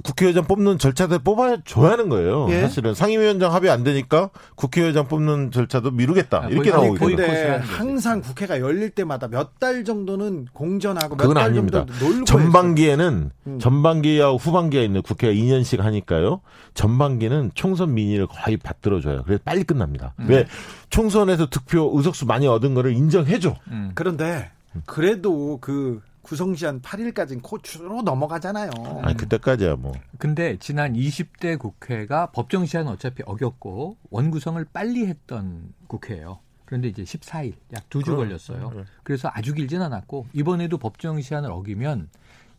[0.03, 2.47] 국회의장 뽑는 절차들 뽑아줘야 하는 거예요.
[2.49, 2.61] 예.
[2.61, 7.15] 사실은 상임위원장 합의 안 되니까 국회의장 뽑는 절차도 미루겠다 아, 이렇게 나오고 있거든요.
[7.15, 7.57] 근데.
[7.63, 11.85] 항상 국회가 열릴 때마다 몇 달 정도는 공전하고 몇 그건 달 아닙니다.
[11.85, 13.59] 정도 놀고 전반기에는 음.
[13.59, 16.41] 전반기하고 후반기가 있는 국회가 2년씩 하니까요.
[16.73, 19.21] 전반기는 총선 민의를 거의 받들어 줘요.
[19.25, 20.15] 그래서 빨리 끝납니다.
[20.19, 20.25] 음.
[20.27, 20.47] 왜
[20.89, 23.55] 총선에서 득표 의석수 많이 얻은 거를 인정해 줘.
[23.69, 23.91] 음.
[23.95, 24.51] 그런데
[24.85, 28.71] 그래도 그 구성시한 8일까지는 코추로 넘어가잖아요.
[29.03, 29.91] 아니 그때까지야 뭐.
[30.17, 36.39] 근데 지난 20대 국회가 법정 시한 어차피 어겼고 원구성을 빨리 했던 국회예요.
[36.65, 38.71] 그런데 이제 14일, 약 두 주 걸렸어요.
[38.75, 38.83] 네.
[39.03, 42.09] 그래서 아주 길진 않았고 이번에도 법정 시한을 어기면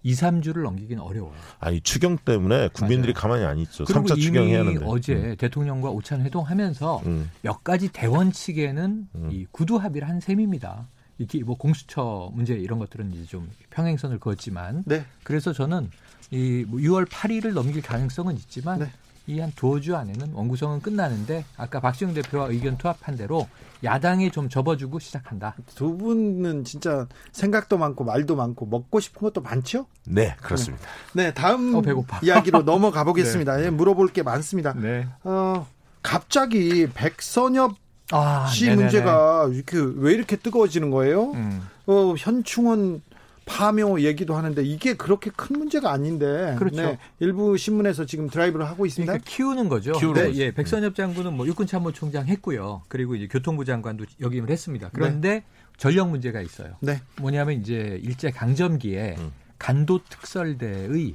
[0.07, 1.33] 2, 3주를 넘기긴 어려워요.
[1.59, 3.21] 아니 추경 때문에 국민들이 맞아요.
[3.23, 3.85] 가만히 안 있죠.
[3.87, 4.87] 그리고 3차 추경해야 이미 하는데.
[4.87, 7.31] 어제 대통령과 오찬 회동하면서 음.
[7.41, 9.29] 몇 가지 대원칙에는 음.
[9.33, 10.87] 이 구두 합의를 한 셈입니다.
[11.19, 15.05] 이게 뭐 공수처 문제 이런 것들은 이제 좀 평행선을 그었지만 네.
[15.23, 15.91] 그래서 저는
[16.31, 18.91] 이뭐 6월 8일을 넘길 가능성은 있지만 네.
[19.27, 23.49] 이한 두어 주 안에는 원구성은 끝나는데 아까 박시영 대표와 의견 투합한 대로
[23.83, 25.55] 야당이 좀 접어주고 시작한다.
[25.75, 29.87] 두 분은 진짜 생각도 많고 말도 많고 먹고 싶은 것도 많죠?
[30.07, 30.87] 네 그렇습니다.
[31.15, 32.21] 네, 다음 어, 배고파.
[32.23, 33.65] 이야기로 넘어가 보겠습니다.
[33.65, 34.75] 예, 물어볼 게 많습니다.
[34.75, 35.09] 네.
[35.23, 35.67] 어,
[36.03, 37.77] 갑자기 백선엽
[38.13, 38.83] 아, 씨 네네네.
[38.83, 41.33] 문제가 이렇게 왜 이렇게 뜨거워지는 거예요?
[41.33, 41.63] 음.
[41.87, 43.03] 어, 현충원
[43.47, 46.55] 파묘 얘기도 하는데 이게 그렇게 큰 문제가 아닌데.
[46.59, 46.83] 그렇죠.
[46.83, 49.13] 네, 일부 신문에서 지금 드라이브를 하고 있습니다.
[49.13, 49.93] 그러니까 키우는 거죠.
[49.93, 50.41] 키우는 네, 거죠.
[50.41, 52.83] 예, 백선엽 장군은 뭐 육군 참모총장 했고요.
[52.89, 54.91] 그리고 이제 교통부 장관도 역임을 했습니다.
[54.93, 55.45] 그런데
[55.77, 56.77] 전력 문제가 있어요.
[56.81, 57.01] 네.
[57.21, 59.33] 뭐냐면 이제 일제 강점기에 음.
[59.59, 61.15] 간도 특설대의를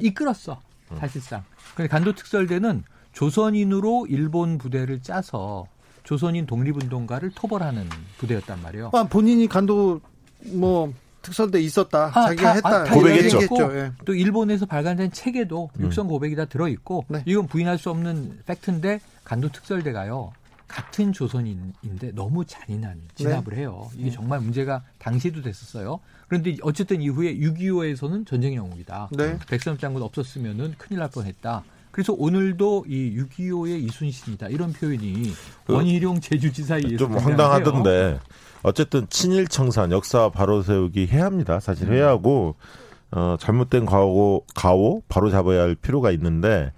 [0.00, 0.60] 이끌었어.
[0.92, 0.96] 음.
[0.98, 1.42] 사실상.
[1.74, 5.66] 근데 간도 특설대는 조선인으로 일본 부대를 짜서
[6.04, 7.88] 조선인 독립운동가를 토벌하는
[8.18, 8.90] 부대였단 말이에요.
[8.92, 10.00] 아, 본인이 간도
[10.52, 10.92] 뭐
[11.22, 12.10] 특설대 있었다.
[12.14, 12.68] 아, 자기가 다- 했다.
[12.68, 13.40] 아, 다 고백했죠.
[13.42, 13.76] 얘기했죠.
[13.76, 13.92] 예.
[14.04, 15.84] 또 일본에서 발간된 책에도 음.
[15.86, 17.22] 육성 고백이 다 들어 있고 네.
[17.24, 20.32] 이건 부인할 수 없는 팩트인데 간도 특설대가요.
[20.68, 23.90] 같은 조선인인데 너무 잔인한 진압을 해요.
[23.96, 26.00] 이게 정말 문제가 당시에도 됐었어요.
[26.26, 29.10] 그런데 어쨌든 이후에 6.25에서는 전쟁 영웅이다.
[29.12, 29.38] 네.
[29.48, 31.62] 백선엽 장군 없었으면은 큰일 날 뻔했다.
[31.94, 35.32] 그래서 오늘도 이 6.25의 이순신이다 이런 표현이
[35.64, 37.16] 그 원희룡 제주지사에 좀.
[37.16, 38.18] 황당하던데
[38.64, 41.60] 어쨌든 친일 청산 역사 바로 세우기 해야 합니다.
[41.60, 42.56] 사실 해야 하고
[43.12, 46.72] 어 잘못된 가오 가오 바로 잡아야 할 필요가 있는데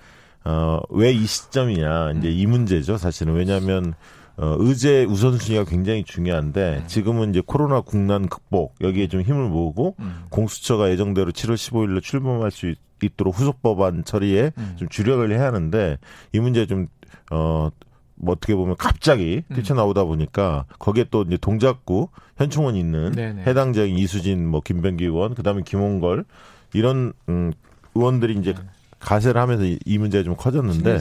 [0.45, 2.99] 어 왜 이 시점이냐 이제 이 문제죠.
[2.99, 3.95] 사실은 왜냐하면
[4.39, 10.24] 어 의제 우선순위가 굉장히 중요한데 지금은 이제 코로나 국난 극복 여기에 좀 힘을 모으고 음.
[10.30, 14.74] 공수처가 예정대로 7월 15일로 출범할 수 있- 있도록 후속 법안 처리에 음.
[14.76, 15.99] 좀 주력을 해야 하는데
[16.32, 16.89] 이 문제 좀
[17.30, 17.70] 어.
[18.18, 19.57] 뭐 어떻게 보면 갑자기 음.
[19.57, 22.09] 뛰쳐나오다 보니까 거기에 또 이제 동작구
[22.39, 23.43] 현충원 있는 네네.
[23.43, 26.24] 해당자인 이수진 뭐 김병기 의원 그다음에 김홍걸
[26.72, 27.53] 이런 음
[27.95, 28.55] 의원들이 이제
[29.01, 31.01] 가세를 하면서 이, 이 문제가 좀 커졌는데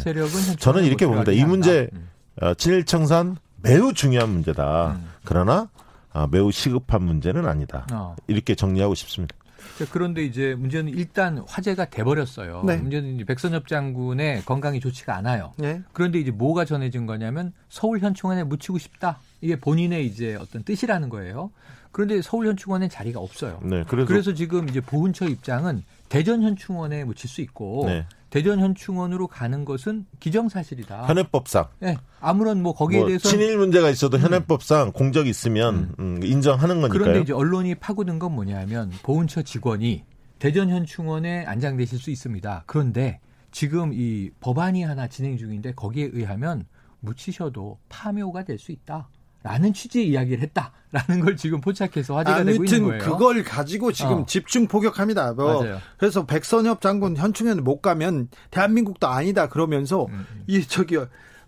[0.59, 1.31] 저는 이렇게 못 봅니다.
[1.31, 1.87] 이 문제.
[1.93, 2.09] 음.
[2.41, 4.97] 어, 친일 청산 매우 중요한 문제다.
[4.97, 5.09] 음.
[5.23, 5.69] 그러나
[6.13, 7.85] 아, 매우 시급한 문제는 아니다.
[7.91, 8.15] 어.
[8.27, 9.35] 이렇게 정리하고 싶습니다.
[9.77, 12.63] 자, 그런데 이제 문제는 일단 화제가 돼버렸어요.
[12.65, 12.77] 네.
[12.77, 15.51] 문제는 이제 백선엽 장군의 건강이 좋지가 않아요.
[15.63, 15.81] 예.
[15.91, 19.19] 그런데 이제 뭐가 전해진 거냐면 서울 현충원에 묻히고 싶다.
[19.41, 21.51] 이게 본인의 이제 어떤 뜻이라는 거예요.
[21.91, 23.59] 그런데 서울 현충원에 자리가 없어요.
[23.63, 28.05] 네, 그래서, 그래서 지금 이제 보훈처 입장은 대전 현충원에 묻힐 수 있고 네.
[28.35, 31.07] 대전 현충원으로 가는 것은 기정사실이다.
[31.07, 36.81] 현행법상 네, 아무런 뭐 거기에 뭐 대해서 친일 문제가 있어도 현행법상 공적이 있으면 음, 인정하는
[36.81, 36.99] 거니까요.
[36.99, 40.03] 그런데 이제 언론이 파고든 건 뭐냐면 보훈처 직원이
[40.37, 42.63] 대전 현충원에 안장되실 수 있습니다.
[42.65, 43.21] 그런데
[43.51, 46.65] 지금 이 법안이 하나 진행 중인데 거기에 의하면
[46.99, 49.07] 묻히셔도 파묘가 될 수 있다.
[49.45, 53.03] 라는 취지의 이야기를 했다라는 걸 지금 포착해서 화제가 되고 있는 아무튼 거예요.
[53.03, 54.25] 그걸 가지고 지금 어.
[54.25, 55.33] 집중 포격합니다.
[55.33, 55.77] 뭐 맞아요.
[55.97, 60.97] 그래서 백선엽 장군 현충원 못 가면 대한민국도 아니다 그러면서 음, 이 저기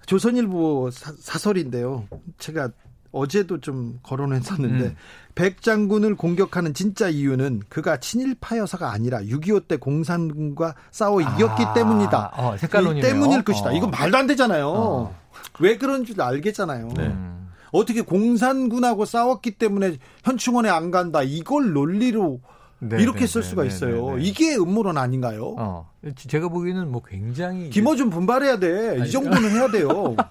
[0.06, 2.70] 조선일보 사, 설인데요 제가
[3.12, 4.96] 어제도 좀 거론했었는데 음.
[5.34, 12.34] 백 장군을 공격하는 진짜 이유는 그가 친일파여서가 아니라 6.25 때 공산군과 싸워 이겼기 아, 때문이다.
[12.36, 13.04] 어, 색깔론이네요.
[13.04, 13.70] 이 때문일 것이다.
[13.70, 13.74] 어.
[13.74, 14.68] 이건 말도 안 되잖아요.
[14.70, 15.16] 어.
[15.60, 16.90] 왜 그런 줄 알겠잖아요.
[16.96, 17.16] 네.
[17.74, 17.80] 음.
[17.80, 21.24] 어떻게 공산군하고 싸웠기 때문에 현충원에 안 간다.
[21.24, 22.40] 이걸 논리로
[22.80, 24.12] 네, 이렇게 네, 쓸 네, 수가 네, 있어요.
[24.12, 24.24] 네, 네.
[24.24, 25.56] 이게 음모론 아닌가요?
[25.58, 29.04] 어, 제가 보기에는 뭐 굉장히 김어준 분발해야 돼.
[29.06, 30.16] 이 정도는 해야 돼요.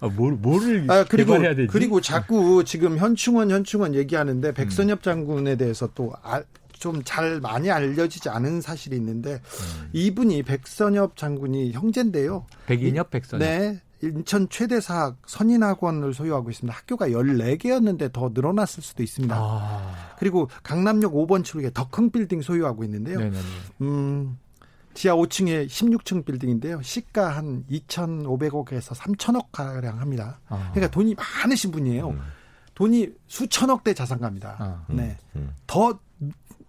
[0.00, 1.68] 아, 뭘 뭐를 아, 그리고 개발해야 되지?
[1.68, 9.34] 그리고 자꾸 지금 현충원 현충원 얘기하는데 백선엽 장군에 대해서 또좀잘 많이 알려지지 않은 사실이 있는데
[9.34, 9.90] 음.
[9.92, 12.46] 이분이 백선엽 장군이 형제인데요.
[12.66, 13.40] 백인엽 백선.
[13.40, 13.80] 네.
[14.02, 16.76] 인천 최대 사학 선인학원을 소유하고 있습니다.
[16.76, 19.34] 학교가 14개였는데 더 늘어났을 수도 있습니다.
[19.36, 23.18] 아, 그리고 강남역 5번 출구에 더 큰 빌딩 소유하고 있는데요.
[23.18, 23.38] 네네네.
[23.82, 24.38] 음,
[24.94, 26.80] 지하 5층에 16층 빌딩인데요.
[26.82, 30.38] 시가 한 2,500억에서 3천억 가량 합니다.
[30.48, 30.70] 아.
[30.72, 32.14] 그러니까 돈이 많으신 분이에요.
[32.74, 34.56] 돈이 수천억대 자산가입니다.
[34.58, 34.84] 아.
[34.88, 35.16] 네.
[35.36, 35.52] 음.
[35.66, 35.98] 더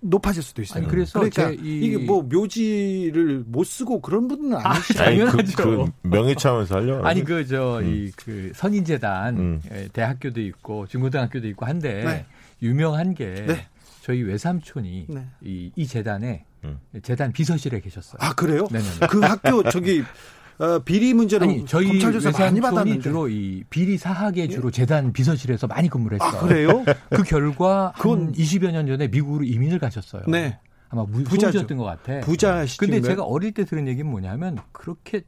[0.01, 0.79] 높아질 수도 있어요.
[0.83, 5.03] 아니, 그래서 그러니까 제 이- 이게 뭐 묘지를 못 쓰고 그런 분은 아니시죠.
[5.03, 5.55] 아니, 그, 당연하죠.
[5.63, 7.05] 그 명예 차원에서 하려고.
[7.05, 9.61] 아니 그저이그 선인재단 음.
[9.71, 12.25] 예, 대학교도 있고 중고등학교도 있고 한데 네.
[12.61, 13.67] 유명한 게 네.
[14.01, 15.25] 저희 외삼촌이 네.
[15.43, 16.79] 이, 이 재단에 음.
[17.03, 18.17] 재단 비서실에 계셨어요.
[18.19, 18.67] 아 그래요?
[18.71, 19.07] 네네네.
[19.09, 20.03] 그 학교 저기
[20.59, 22.97] 어, 비리 문제로 아니 저희 검찰 조사 많이 받았는데.
[22.97, 23.01] 예?
[23.01, 26.37] 주로 이 비리 사학에 주로 재단 비서실에서 많이 근무를 했어요.
[26.37, 26.83] 아 그래요?
[27.09, 30.23] 그 결과 그건- 한 20여 년 전에 미국으로 이민을 가셨어요.
[30.27, 30.59] 네.
[30.89, 31.05] 아마.
[31.05, 32.19] 부자였던 것 같아.
[32.21, 32.79] 부자시죠.
[32.85, 35.21] 근데 제가 어릴 때 들은 얘기는 뭐냐면 그렇게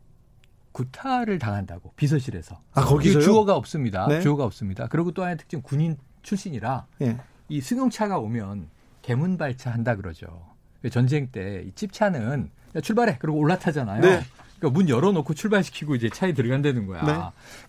[0.73, 2.59] 구타를 당한다고 비서실에서.
[2.73, 3.21] 아, 거기서요?
[3.23, 4.07] 주어가 없습니다.
[4.07, 4.19] 네.
[4.21, 4.87] 주어가 없습니다.
[4.87, 7.17] 그리고 또 하나의 특징 군인 출신이라 예.
[7.47, 8.67] 이 승용차가 오면
[9.01, 10.27] 개문 발차 한다 그러죠.
[10.91, 14.01] 전쟁 때 이 찝차는 야, 출발해 그리고 올라타잖아요.
[14.01, 14.21] 네.
[14.61, 17.01] 그러니까 문 열어놓고 출발시키고 이제 차에 들어간다는 거야.
[17.03, 17.19] 네.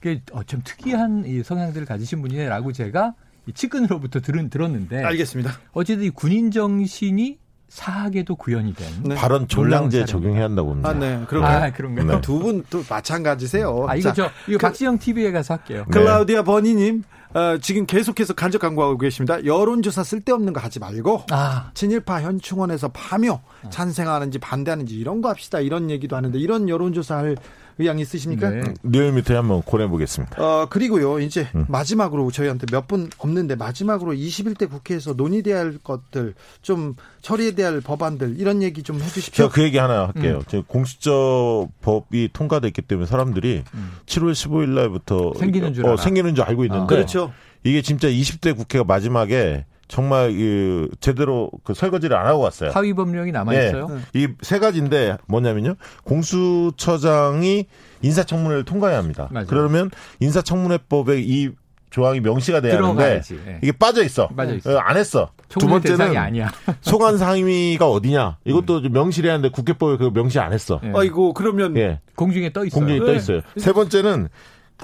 [0.01, 3.15] 그게 어, 좀 특이한 이 성향들을 가지신 분이네라고 제가
[3.47, 5.53] 이 측근으로부터 들은 들었는데 알겠습니다.
[5.73, 7.39] 어쨌든 이 군인 정신이
[7.69, 8.87] 사학에도 구현이 된.
[9.05, 9.15] 네.
[9.15, 10.91] 발언 놀라운 적용해야 한다고 봅니다.
[10.91, 11.25] 아, 네.
[11.27, 11.65] 그런가요?
[11.65, 12.07] 아 그런가요?
[12.07, 12.21] 네.
[12.21, 13.87] 두분 또 마찬가지세요.
[13.89, 15.87] 아 이거 자, 저 이거 그- 박지영 TV에 가서 할게요.
[15.91, 15.99] 네.
[15.99, 17.03] 클라우디아 버니님
[17.35, 19.45] 어, 지금 계속해서 간접 광고하고 계십니다.
[19.45, 25.61] 여론조사 쓸데없는 거 하지 말고 아 친일파 현충원에서 파묘 찬성하는지 반대하는지 이런 거 합시다.
[25.61, 27.37] 이런 얘기도 하는데 이런 여론조사 할
[27.79, 28.51] 의향 있으십니까?
[28.51, 28.63] 네.
[28.83, 30.43] 리얼미터에 한번 고려해 보겠습니다.
[30.43, 31.65] 어, 그리고요, 이제 음.
[31.69, 38.37] 마지막으로 저희한테 몇 분 없는데 마지막으로 21대 국회에서 논의돼야 할 것들 좀 처리해야 할 법안들
[38.39, 39.45] 이런 얘기 좀 해주십시오.
[39.45, 40.39] 제가 그 얘기 하나 할게요.
[40.39, 40.45] 음.
[40.49, 43.63] 저 공수처 법이 통과됐기 때문에 사람들이
[44.07, 45.97] 7월 15일 날부터 생기는 줄 어.
[45.97, 47.33] 생기는 줄 알고 있는데 아, 그렇죠.
[47.65, 52.71] 이게 진짜 20대 국회가 마지막에 정말 그 제대로 그 설거지를 안 하고 왔어요.
[52.71, 53.89] 하위 법령이 남아 있어요.
[54.15, 54.27] 네.
[54.43, 55.75] 이세 가지인데 뭐냐면요.
[56.05, 57.67] 공수처장이
[58.01, 59.29] 인사청문회를 통과해야 합니다.
[59.31, 59.47] 맞아요.
[59.49, 59.91] 그러면
[60.21, 61.51] 인사청문회법에 이
[61.91, 63.21] 조항이 명시가 돼야 하는데.
[63.47, 63.59] 예.
[63.63, 64.29] 이게 빠져 있어.
[64.29, 64.75] 빠져 있어.
[64.75, 65.31] 어, 안 했어.
[65.51, 66.51] 두 번째는 아니야.
[66.81, 68.39] 소관 상임위가 어디냐.
[68.47, 70.81] 이것도 좀 명시를 해야 하는데 국회법에 그 명시 안 했어.
[70.85, 70.93] 예.
[70.95, 72.01] 아이고 그러면 예.
[72.17, 72.81] 공중에 떠 있어요.
[72.81, 73.05] 공중에 네.
[73.05, 73.43] 떠 있어요.
[73.59, 74.31] 세 번째는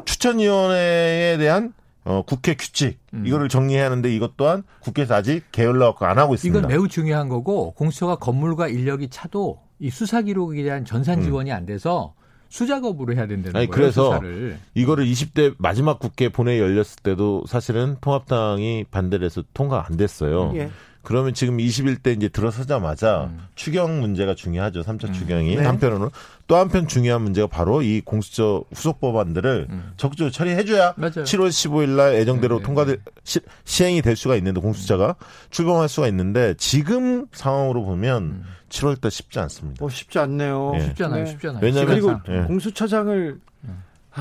[0.04, 1.72] 추천위원회에 대한
[2.08, 3.26] 어, 국회 규칙 음.
[3.26, 6.58] 이거를 정리해야 하는데 이것 또한 국회에서 아직 게을러갖고 안 하고 있습니다.
[6.58, 11.66] 이건 매우 중요한 거고 공수처가 건물과 인력이 차도 이 수사 기록에 대한 전산 지원이 안
[11.66, 12.14] 돼서
[12.48, 13.56] 수작업으로 해야 된다는 음.
[13.56, 13.70] 아니, 거예요.
[13.70, 14.58] 그래서 수사를.
[14.72, 20.52] 이거를 20대 마지막 국회 본회의 열렸을 때도 사실은 통합당이 반대를 해서 통과 안 됐어요.
[20.54, 20.70] 예.
[21.02, 23.40] 그러면 지금 21대 이제 들어서자마자 음.
[23.54, 24.82] 추경 문제가 중요하죠.
[24.82, 25.56] 3차 추경이.
[25.56, 25.64] 네.
[25.64, 26.10] 한편으로는
[26.46, 29.92] 또 한편 중요한 문제가 바로 이 공수처 후속 법안들을 음.
[29.96, 31.24] 적극적으로 처리해줘야 맞아요.
[31.24, 35.16] 7월 15일 날 예정대로 네, 네, 통과될 시, 시행이 될 수가 있는데 공수처가
[35.50, 38.44] 출범할 수가 있는데 지금 상황으로 보면 음.
[38.68, 39.78] 7월 달 쉽지 않습니다.
[39.80, 40.72] 뭐 쉽지 않네요.
[40.76, 40.80] 예.
[40.80, 41.24] 쉽잖아요.
[41.24, 41.30] 네.
[41.30, 41.60] 쉽잖아요.
[41.62, 42.34] 왜냐면- 그리고 시간상.
[42.34, 42.46] 예.
[42.46, 43.47] 공수처장을 아,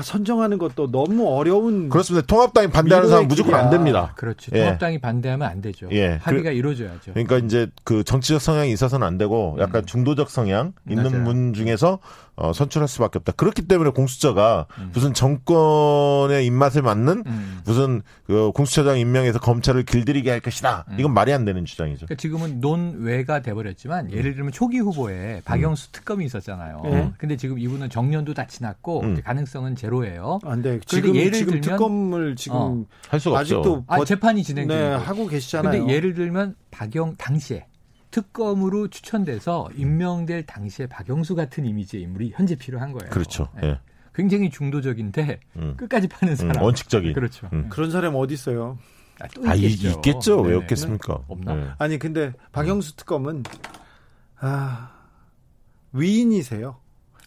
[0.02, 2.26] 선정하는 것도 너무 어려운 그렇습니다.
[2.26, 3.54] 통합당이 반대하는 사람 무조건.
[3.54, 4.12] 안 됩니다.
[4.16, 4.50] 그렇죠.
[4.54, 4.60] 예.
[4.60, 5.88] 통합당이 반대하면 안 되죠.
[5.92, 6.18] 예.
[6.22, 7.12] 합의가 이루어져야죠.
[7.14, 11.12] 그러니까 이제 그 정치적 성향이 있어서는 안 되고 약간 중도적 성향 있는 음.
[11.12, 11.24] 맞아요.
[11.24, 11.98] 분 중에서
[12.40, 13.32] 어, 선출할 수밖에 없다.
[13.32, 14.90] 그렇기 때문에 공수처가 음.
[14.94, 17.60] 무슨 정권의 입맛에 맞는 음.
[17.64, 20.84] 무슨 그 공수처장 임명해서 검찰을 길들이게 할 것이다.
[20.90, 20.96] 음.
[21.00, 22.06] 이건 말이 안 되는 주장이죠.
[22.06, 26.80] 그러니까 지금은 논외가 돼버렸지만 예를 들면 초기 후보에 박영수 특검이 있었잖아요.
[26.84, 27.12] 네.
[27.18, 29.20] 근데 지금 이분은 정년도 다 지났고 음.
[29.24, 30.38] 가능성은 제로예요.
[30.44, 30.78] 안 돼.
[30.78, 32.84] 그런데 지금 예를 지금 들면- 특검을 지금 어.
[33.08, 33.84] 할 수가 아직도 없죠.
[33.88, 34.88] 아 버- 재판이 진행 중이고.
[34.88, 35.78] 네, 하고 계시잖아요.
[35.80, 37.66] 근데 예를 들면 박영 당시에
[38.22, 43.10] 특검으로 추천돼서 임명될 당시에 박영수 같은 이미지의 인물이 현재 필요한 거예요.
[43.10, 43.48] 그렇죠.
[43.60, 43.68] 네.
[43.68, 43.80] 예.
[44.14, 45.74] 굉장히 중도적인데 음.
[45.76, 46.62] 끝까지 파는 음, 사람.
[46.62, 47.12] 원칙적인.
[47.12, 47.48] 그렇죠.
[47.52, 47.68] 음.
[47.68, 48.76] 그런 사람 어디 있어요?
[49.20, 49.88] 아, 또 아, 이- 있겠죠.
[49.90, 50.36] 있겠죠.
[50.40, 50.56] 왜 네네.
[50.62, 51.18] 없겠습니까?
[51.28, 51.56] 없나?
[51.56, 51.68] 예.
[51.78, 53.44] 아니 근데 박영수 특검은
[54.40, 54.90] 아
[55.92, 56.76] 위인이세요.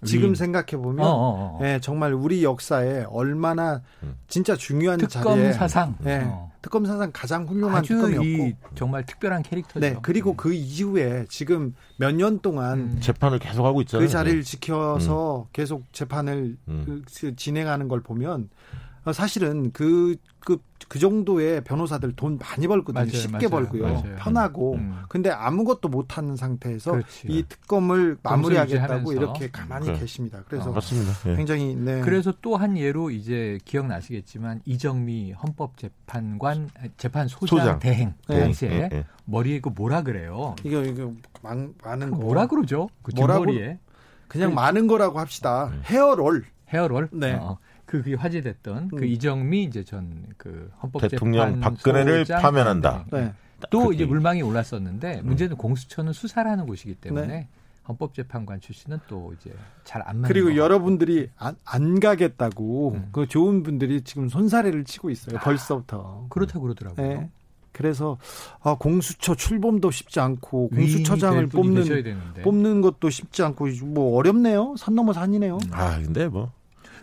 [0.03, 0.35] 지금 위인.
[0.35, 1.65] 생각해 보면 어, 어, 어.
[1.65, 4.15] 예, 정말 우리 역사에 얼마나 음.
[4.27, 5.95] 진짜 중요한 특검 자리에 사상.
[6.05, 6.50] 예, 어.
[6.61, 9.79] 특검 사상 가장 훌륭한 아주 특검이었고 이 정말 특별한 캐릭터죠.
[9.79, 12.97] 네 그리고 그 이후에 지금 몇 년 동안 음.
[12.99, 14.05] 재판을 계속 하고 있잖아요.
[14.05, 17.03] 그 자리를 지켜서 계속 재판을 음.
[17.19, 23.03] 그 진행하는 걸 보면 어, 사실은 그, 그, 그 정도의 변호사들 돈 많이 벌거든요.
[23.05, 23.83] 맞아요, 쉽게 맞아요, 벌고요.
[23.83, 24.15] 맞아요.
[24.19, 24.75] 편하고.
[24.75, 25.01] 음.
[25.09, 27.27] 근데 아무것도 못하는 상태에서 그렇지.
[27.27, 29.13] 이 특검을 마무리하겠다고.
[29.13, 29.99] 이렇게 가만히 그래.
[29.99, 30.43] 계십니다.
[30.47, 30.73] 그래서 어.
[30.73, 31.11] 맞습니다.
[31.31, 31.35] 예.
[31.35, 32.01] 굉장히 네.
[32.01, 37.79] 그래서 또 한 예로 이제 기억나시겠지만 이정미 헌법재판관 재판 소장, 소장.
[37.79, 38.39] 대행 네.
[38.41, 39.05] 당시에 예, 예.
[39.25, 40.55] 머리에 그 뭐라 그래요?
[40.63, 42.89] 이거 이거 많, 많은 그거 뭐라 그러죠?
[43.01, 43.45] 그 뭐라고?
[43.45, 43.79] 뒷머리에
[44.27, 45.67] 그냥 그- 많은 거라고 합시다.
[45.73, 45.81] 음.
[45.85, 46.45] 헤어롤.
[46.69, 47.09] 헤어롤.
[47.13, 47.33] 네.
[47.33, 47.57] 어,
[47.91, 49.03] 그 그게 화제됐던 그 음.
[49.03, 53.05] 이정미 이제 전 그 헌법재판 대통령 박근혜를 파면한다.
[53.11, 53.21] 네.
[53.21, 53.33] 네.
[53.69, 57.47] 또 그렇게 이제 물망이 올랐었는데 문제는 공수처는 수사를 하는 곳이기 때문에 네.
[57.87, 63.09] 헌법재판관 출신은 또 이제 잘 안 맞는 그리고 것 여러분들이 안, 안 가겠다고 음.
[63.11, 65.37] 그 좋은 분들이 지금 손사래를 치고 있어요.
[65.39, 65.97] 벌써부터.
[65.97, 66.27] 같고.
[66.29, 67.07] 그렇다고 그러더라고요.
[67.07, 67.29] 네.
[67.73, 68.17] 그래서
[68.61, 71.83] 아, 공수처 출범도 쉽지 않고 공수처장을 뽑는.
[72.43, 74.75] 뽑는 것도 쉽지 않고 뭐 어렵네요.
[74.77, 75.57] 산 넘어 산이네요.
[75.71, 76.51] 아, 근데 뭐.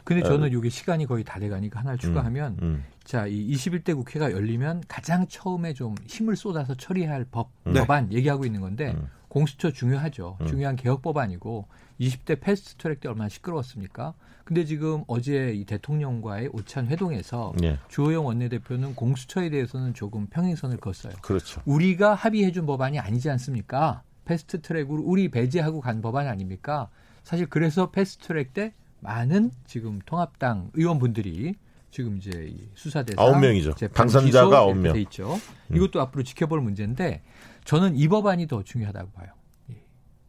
[0.09, 2.85] 근데 저는 이게 시간이 거의 다 돼가니까 하나를 추가하면 음.
[3.05, 7.75] 자, 이 21대 국회가 열리면 가장 처음에 좀 힘을 쏟아서 처리할 법, 네.
[7.75, 9.11] 법안 얘기하고 있는 건데 음.
[9.29, 10.39] 공수처 중요하죠.
[10.41, 10.47] 음.
[10.47, 11.69] 중요한 개혁 법안이고
[12.01, 14.15] 20대 패스트 트랙 때 얼마나 시끄러웠습니까?
[14.45, 17.79] 근데 지금 어제 이 대통령과의 오찬 회동에서 예.
[17.89, 21.13] 주호영 원내대표는 공수처에 대해서는 조금 평행선을 걷어요.
[21.21, 21.61] 그렇죠.
[21.67, 24.03] 우리가 합의해준 법안이 아니지 않습니까?
[24.25, 26.89] 패스트 트랙으로 우리 배제하고 간 법안이 아닙니까?
[27.25, 31.55] 사실 그래서 패스트 트랙 때 많은 지금 통합당 의원분들이
[31.91, 33.73] 지금 이제 이 수사 대상 아홉 명이죠.
[33.95, 34.93] 당선자가 아홉 명.
[34.93, 35.35] 돼 있죠.
[35.71, 35.77] 음.
[35.77, 37.23] 이것도 앞으로 지켜볼 문제인데
[37.65, 39.29] 저는 이 법안이 더 중요하다고 봐요.
[39.71, 39.77] 예.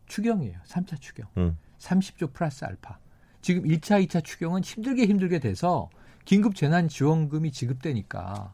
[0.08, 0.58] 추경이에요.
[0.68, 1.28] 3차 추경.
[1.38, 1.58] 음.
[1.80, 2.98] 30조 플러스 알파.
[3.42, 5.90] 지금 1차, 2차 추경은 힘들게 힘들게 돼서
[6.26, 8.54] 긴급 재난 지원금이 지급되니까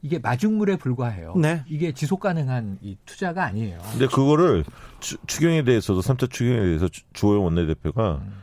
[0.00, 1.34] 이게 마중물에 불과해요.
[1.36, 1.62] 네.
[1.68, 3.78] 이게 지속 가능한 이 투자가 아니에요.
[3.92, 4.64] 근데 그거를
[5.00, 8.42] 추, 추경에 대해서도 3차 추경에 대해서 주- 주호영 원내대표가 음.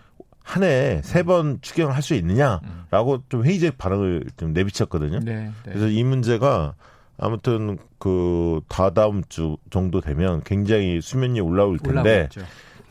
[0.50, 5.20] 한 해에 세번 추경을 할 수 있느냐라고 좀 회의적 반응을 좀 내비쳤거든요.
[5.20, 5.52] 네, 네.
[5.64, 6.74] 그래서 이 문제가
[7.20, 12.42] 아무튼 그 다다음 주 정도 되면 굉장히 수면이 올라올 텐데 올라오겠죠.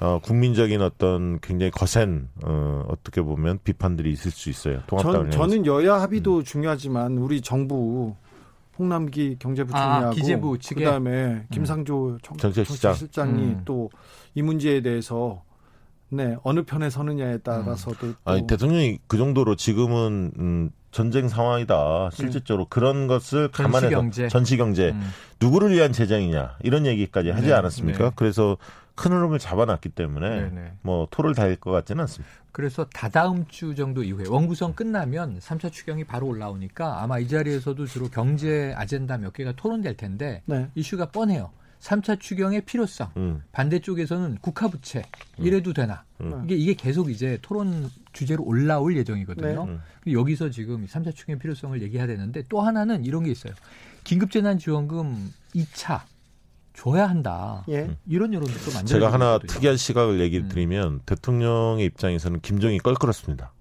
[0.00, 4.80] 어, 국민적인 어떤 굉장히 거센 어, 어떻게 보면 비판들이 있을 수 있어요.
[4.86, 5.48] 통합당을 전, 향해서.
[5.48, 8.14] 저는 여야 합의도 중요하지만 우리 정부
[8.78, 10.84] 홍남기 경제부총리하고 아, 기재부 측에?
[10.84, 12.92] 그다음에 김상조 정, 정책시장.
[12.92, 13.62] 정책실장이 음.
[13.64, 15.42] 또이 문제에 대해서
[16.10, 22.10] 네 어느 편에 서느냐에 따라서도 또 아니 대통령이 그 정도로 지금은 음, 전쟁 상황이다.
[22.12, 24.28] 실질적으로 그런 것을 감안해서 전시경제.
[24.28, 25.10] 전시경제 음.
[25.40, 28.04] 누구를 위한 재정이냐 이런 얘기까지 하지 네, 않았습니까?
[28.04, 28.10] 네.
[28.16, 28.56] 그래서
[28.94, 30.72] 큰 흐름을 잡아놨기 때문에 네, 네.
[30.82, 32.34] 뭐 토를 달릴 것 같지는 않습니다.
[32.50, 38.08] 그래서 다다음 주 정도 이후에 원구성 끝나면 3차 추경이 바로 올라오니까 아마 이 자리에서도 주로
[38.08, 40.68] 경제 아젠다 몇 개가 토론될 텐데 네.
[40.74, 41.50] 이슈가 뻔해요.
[41.80, 43.10] 3차 추경의 필요성.
[43.16, 43.42] 음.
[43.52, 45.04] 반대쪽에서는 국가부채
[45.38, 46.04] 이래도 되나?
[46.20, 46.42] 음.
[46.44, 49.66] 이게 이게 계속 이제 토론 주제로 올라올 예정이거든요.
[49.66, 49.72] 네.
[49.72, 49.80] 음.
[50.12, 53.52] 여기서 지금 3차 추경 필요성을 얘기해야 되는데 또 하나는 이런 게 있어요.
[54.04, 56.02] 긴급재난지원금 2차
[56.74, 57.64] 줘야 한다.
[57.68, 57.96] 예.
[58.06, 59.52] 이런 여론도 또 만들어지고 제가 하나 있거든요.
[59.52, 60.48] 특이한 시각을 얘기 음.
[60.48, 63.52] 드리면 대통령의 입장에서는 김정이 껄끄럽습니다.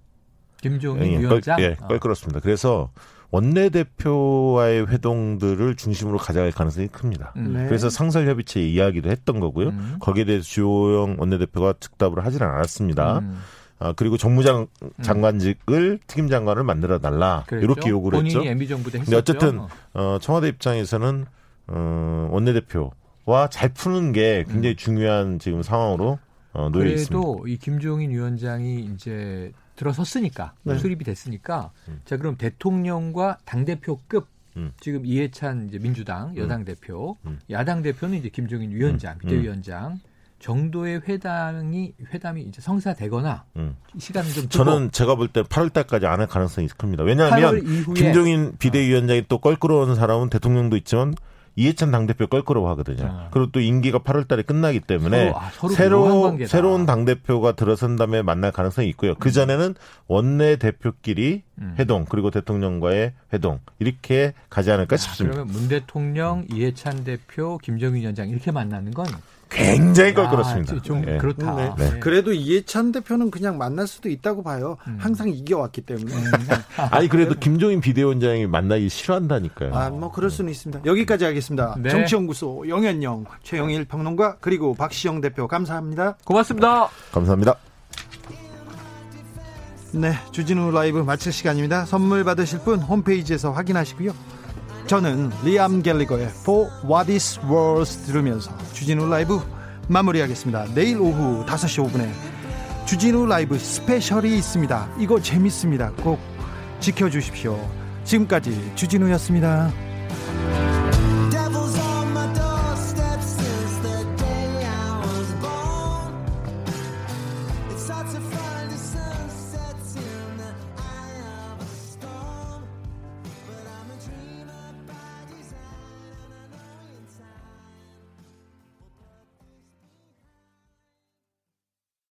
[0.60, 1.56] 김종인 예, 위원장.
[1.56, 1.88] 껄, 예, 어.
[1.88, 2.40] 껄끄럽습니다.
[2.40, 2.90] 그래서
[3.30, 7.32] 원내대표와의 회동들을 중심으로 가져갈 가능성이 큽니다.
[7.36, 7.52] 음.
[7.52, 7.66] 네.
[7.66, 9.68] 그래서 상설협의체 이야기도 했던 거고요.
[9.68, 9.96] 음.
[10.00, 13.18] 거기에 대해서 주호영 원내대표가 즉답을 하지는 않았습니다.
[13.18, 13.38] 음.
[13.80, 14.66] 아, 그리고 정무장
[15.02, 17.64] 장관직을 특임 장관을 만들어 달라 그랬죠.
[17.64, 18.38] 이렇게 요구를 했죠.
[18.38, 19.16] 본인이 MB 정부 때 근데.
[19.16, 19.60] 어쨌든
[19.94, 21.26] 어, 청와대 입장에서는
[21.68, 26.18] 어, 원내대표와 잘 푸는 게 굉장히 중요한 지금 상황으로
[26.54, 27.16] 어, 놓여 있습니다.
[27.16, 27.22] 음.
[27.22, 30.76] 그래도 이 김종인 위원장이 이제 들어섰으니까 네.
[30.76, 32.00] 수립이 됐으니까 음.
[32.04, 34.26] 자 그럼 대통령과 당 대표급
[34.56, 34.72] 음.
[34.80, 37.38] 지금 이해찬 이제 민주당 여당 대표 음.
[37.50, 39.18] 야당 대표는 이제 김종인 위원장 음.
[39.20, 40.00] 비대위원장
[40.40, 43.76] 정도의 회담이 회담이 이제 성사되거나 음.
[43.98, 47.02] 시간을 좀 두고 저는 제가 볼 때 8월 달까지 안 할 가능성이 큽니다.
[47.04, 51.14] 왜냐하면 8월 이후에 김종인 비대위원장이 또 껄끄러운 사람은 대통령도 있지만
[51.58, 53.04] 이해찬 당대표 껄끄러워하거든요.
[53.04, 53.28] 아.
[53.32, 56.38] 그리고 또 임기가 8월 달에 끝나기 때문에 서로, 아, 새로.
[56.46, 59.16] 새로운 당대표가 들어선 다음에 만날 가능성이 있고요.
[59.16, 59.74] 그 전에는
[60.06, 61.74] 원내 대표끼리 음.
[61.76, 65.34] 회동 그리고 대통령과의 회동 이렇게 가지 않을까 싶습니다.
[65.34, 69.06] 그러면 문 대통령, 이해찬 대표, 김정인 위원장 이렇게 만나는 건
[69.50, 70.82] 굉장히 아, col끄럽습니다.
[70.82, 71.18] 좀 예.
[71.18, 71.54] 그렇다.
[71.54, 71.74] 네.
[71.76, 71.98] 네.
[72.00, 74.76] 그래도 이해찬 대표는 그냥 만날 수도 있다고 봐요.
[74.86, 74.98] 음.
[75.00, 76.12] 항상 이겨왔기 때문에.
[76.90, 79.74] 아니 그래도 김종인 비대위원장이 만나기 싫어한다니까요.
[79.74, 80.82] 아, 뭐 그럴 수는 있습니다.
[80.84, 81.76] 여기까지 하겠습니다.
[81.78, 81.90] 네.
[81.90, 86.16] 정치연구소 영현영, 최영일 평론가 그리고 박시영 대표 감사합니다.
[86.24, 86.88] 고맙습니다.
[87.12, 87.56] 감사합니다.
[89.92, 91.86] 네, 주진우 라이브 마칠 시간입니다.
[91.86, 94.37] 선물 받으실 분 홈페이지에서 확인하시고요.
[94.88, 99.38] 저는 리암 갤리거의 For What Is Worth 들으면서 주진우 라이브
[99.86, 100.68] 마무리하겠습니다.
[100.74, 102.10] 내일 오후 5시 5분에
[102.86, 104.88] 주진우 라이브 스페셜이 있습니다.
[104.98, 105.92] 이거 재밌습니다.
[106.02, 106.18] 꼭
[106.80, 107.60] 지켜주십시오.
[108.04, 109.70] 지금까지 주진우였습니다.